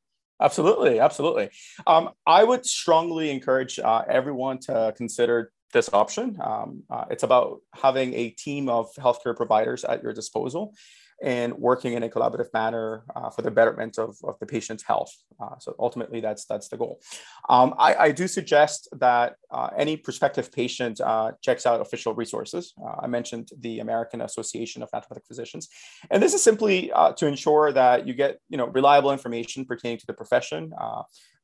Absolutely, 0.41 1.01
absolutely. 1.01 1.51
Um, 1.85 2.11
I 2.27 2.45
would 2.45 2.65
strongly 2.65 3.31
encourage 3.31 3.81
uh, 3.81 4.03
everyone 4.09 4.61
to 4.67 4.95
consider 4.97 5.51
this 5.75 5.91
option. 5.93 6.39
Um, 6.43 6.85
uh, 6.89 7.05
it's 7.11 7.23
about 7.23 7.61
having 7.75 8.15
a 8.15 8.31
team 8.31 8.71
of 8.71 8.89
healthcare 8.99 9.37
providers 9.37 9.85
at 9.85 10.03
your 10.03 10.15
disposal 10.15 10.73
and 11.23 11.55
working 11.55 11.93
in 11.93 12.03
a 12.03 12.09
collaborative 12.09 12.53
manner 12.53 13.05
uh, 13.15 13.31
for 13.31 13.43
the 13.43 13.51
betterment 13.51 13.99
of, 13.99 14.17
of 14.25 14.39
the 14.41 14.47
patient's 14.47 14.83
health. 14.83 15.13
Uh, 15.41 15.57
so 15.59 15.75
ultimately, 15.79 16.21
that's 16.21 16.45
that's 16.47 16.69
the 16.69 16.77
goal. 16.77 17.01
Um, 17.49 17.75
I, 17.79 17.95
I, 17.95 18.13
do 18.13 18.27
suggest 18.27 18.89
that 18.99 19.37
uh, 19.51 19.71
any 19.77 19.97
prospective 19.97 20.51
patient 20.53 21.01
uh, 21.01 21.33
checks 21.41 21.67
out 21.67 21.81
official 21.81 22.15
resources. 22.15 22.73
Uh, 22.83 22.97
I 23.03 23.07
mentioned 23.07 23.51
the 23.61 23.81
American 23.81 24.21
Association 24.23 24.83
of 24.83 24.91
Naturopathic 24.91 25.27
Physicians, 25.27 25.69
and 26.11 26.23
this 26.23 26.35
is 26.35 26.43
simply 26.43 26.91
to 27.17 27.27
ensure 27.27 27.73
that 27.73 28.07
you 28.07 28.15
get 28.15 28.39
you 28.49 28.59
know 28.59 28.67
reliable 28.67 29.13
information 29.13 29.65
pertaining 29.65 29.99
to 29.99 30.07
the 30.07 30.15
profession. 30.15 30.73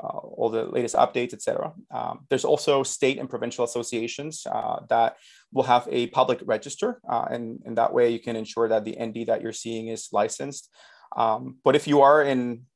All 0.00 0.50
the 0.50 0.64
latest 0.64 0.94
updates, 0.94 1.34
etc. 1.34 1.72
Um, 1.90 2.26
there's 2.28 2.44
also 2.44 2.82
state 2.82 3.18
and 3.18 3.28
provincial 3.28 3.64
associations 3.64 4.44
that 4.88 5.16
will 5.52 5.64
have 5.64 5.86
a 5.90 6.06
public 6.08 6.40
register, 6.44 7.00
and, 7.04 7.60
and 7.64 7.76
that 7.78 7.92
way 7.92 8.10
you 8.10 8.18
can 8.18 8.36
ensure 8.36 8.68
that 8.68 8.84
the 8.84 8.96
ND 9.00 9.26
that 9.26 9.42
you're 9.42 9.52
seeing 9.52 9.88
is 9.88 10.08
licensed. 10.12 10.70
Um, 11.16 11.58
but 11.64 11.76
if 11.76 11.86
you 11.86 12.00
are 12.02 12.22
in 12.22 12.66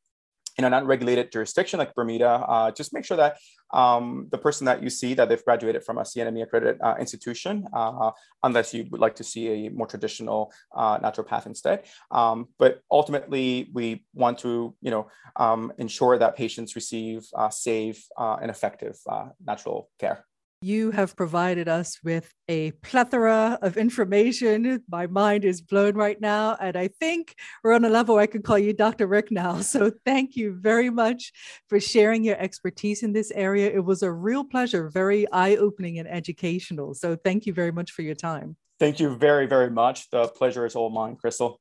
in 0.57 0.65
an 0.65 0.73
unregulated 0.73 1.33
jurisdiction 1.33 1.79
like 1.79 1.95
Bermuda, 1.95 2.29
uh, 2.29 2.71
just 2.71 2.93
make 2.93 3.05
sure 3.05 3.17
that 3.17 3.39
um, 3.73 4.29
the 4.31 4.39
person 4.39 4.65
that 4.67 4.83
you 4.83 4.91
see 4.91 5.15
that 5.15 5.29
they've 5.29 5.45
graduated 5.45 5.85
from 5.85 5.99
a 5.99 6.03
CNME 6.03 6.43
accredited 6.43 6.81
uh, 6.81 6.95
institution, 6.99 7.67
uh, 7.73 8.11
unless 8.43 8.75
you 8.75 8.87
would 8.91 9.01
like 9.01 9.17
to 9.17 9.25
see 9.25 9.67
a 9.67 9.71
more 9.71 9.87
traditional 9.87 10.53
uh, 10.75 10.99
naturopath 10.99 11.47
instead. 11.47 11.85
Um, 12.11 12.49
but 12.59 12.81
ultimately, 12.91 13.71
we 13.73 14.05
want 14.15 14.39
to, 14.41 14.75
you 14.81 14.91
know, 14.91 15.09
um, 15.37 15.73
ensure 15.79 16.19
that 16.19 16.37
patients 16.37 16.77
receive 16.77 17.27
uh, 17.35 17.51
safe 17.51 18.07
uh, 18.19 18.37
and 18.41 18.51
effective 18.51 18.97
natural 19.45 19.91
care. 19.99 20.25
You 20.65 20.93
have 20.93 21.15
provided 21.15 21.69
us 21.69 21.99
with 22.03 22.33
a 22.49 22.71
plethora 22.81 23.59
of 23.61 23.77
information. 23.77 24.83
My 24.89 25.07
mind 25.07 25.45
is 25.45 25.61
blown 25.61 25.95
right 25.95 26.19
now. 26.19 26.57
And 26.59 26.75
I 26.75 26.89
think 26.89 27.35
we're 27.63 27.75
on 27.75 27.85
a 27.85 27.91
level 27.91 28.17
I 28.17 28.27
can 28.27 28.41
call 28.41 28.59
you 28.59 28.73
Dr. 28.73 29.07
Rick 29.07 29.31
now. 29.31 29.61
So 29.61 29.91
thank 30.07 30.37
you 30.37 30.57
very 30.59 30.89
much 30.89 31.33
for 31.69 31.79
sharing 31.79 32.25
your 32.25 32.41
expertise 32.41 33.03
in 33.03 33.13
this 33.13 33.31
area. 33.33 33.71
It 33.71 33.85
was 33.85 34.03
a 34.03 34.11
real 34.11 34.43
pleasure, 34.43 34.89
very 34.89 35.31
eye 35.33 35.57
opening 35.57 35.99
and 35.99 36.09
educational. 36.09 36.95
So 36.95 37.15
thank 37.15 37.45
you 37.45 37.53
very 37.53 37.71
much 37.71 37.91
for 37.91 38.01
your 38.01 38.15
time. 38.15 38.57
Thank 38.81 39.01
you 39.01 39.17
very, 39.17 39.47
very 39.47 39.69
much. 39.69 40.09
The 40.09 40.29
pleasure 40.29 40.65
is 40.65 40.77
all 40.77 40.89
mine, 40.89 41.17
Crystal. 41.17 41.61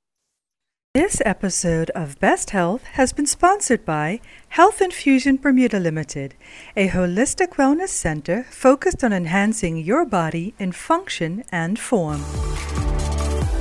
This 0.94 1.24
episode 1.26 1.90
of 1.96 2.20
Best 2.20 2.52
Health 2.52 2.84
has 2.84 3.14
been 3.14 3.26
sponsored 3.26 3.84
by 3.84 4.20
Health 4.50 4.80
Infusion 4.80 5.38
Bermuda 5.38 5.80
Limited, 5.80 6.36
a 6.78 6.88
holistic 6.88 7.56
wellness 7.56 7.88
center 7.88 8.44
focused 8.52 9.04
on 9.04 9.12
enhancing 9.12 9.80
your 9.80 10.06
body 10.06 10.54
in 10.60 10.72
function 10.72 11.46
and 11.52 11.80
form. 11.80 12.22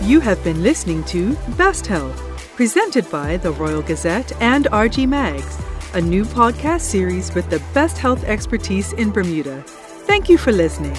You 0.02 0.20
have 0.20 0.44
been 0.44 0.62
listening 0.62 1.04
to 1.04 1.34
Best 1.56 1.86
Health, 1.86 2.18
presented 2.54 3.10
by 3.10 3.38
the 3.38 3.52
Royal 3.52 3.80
Gazette 3.80 4.30
and 4.42 4.66
RG 4.66 5.08
Mags, 5.08 5.58
a 5.94 6.02
new 6.02 6.26
podcast 6.26 6.82
series 6.82 7.34
with 7.34 7.48
the 7.48 7.62
best 7.72 7.96
health 7.96 8.24
expertise 8.24 8.92
in 8.92 9.10
Bermuda. 9.10 9.62
Thank 10.04 10.28
you 10.28 10.36
for 10.36 10.52
listening. 10.52 10.96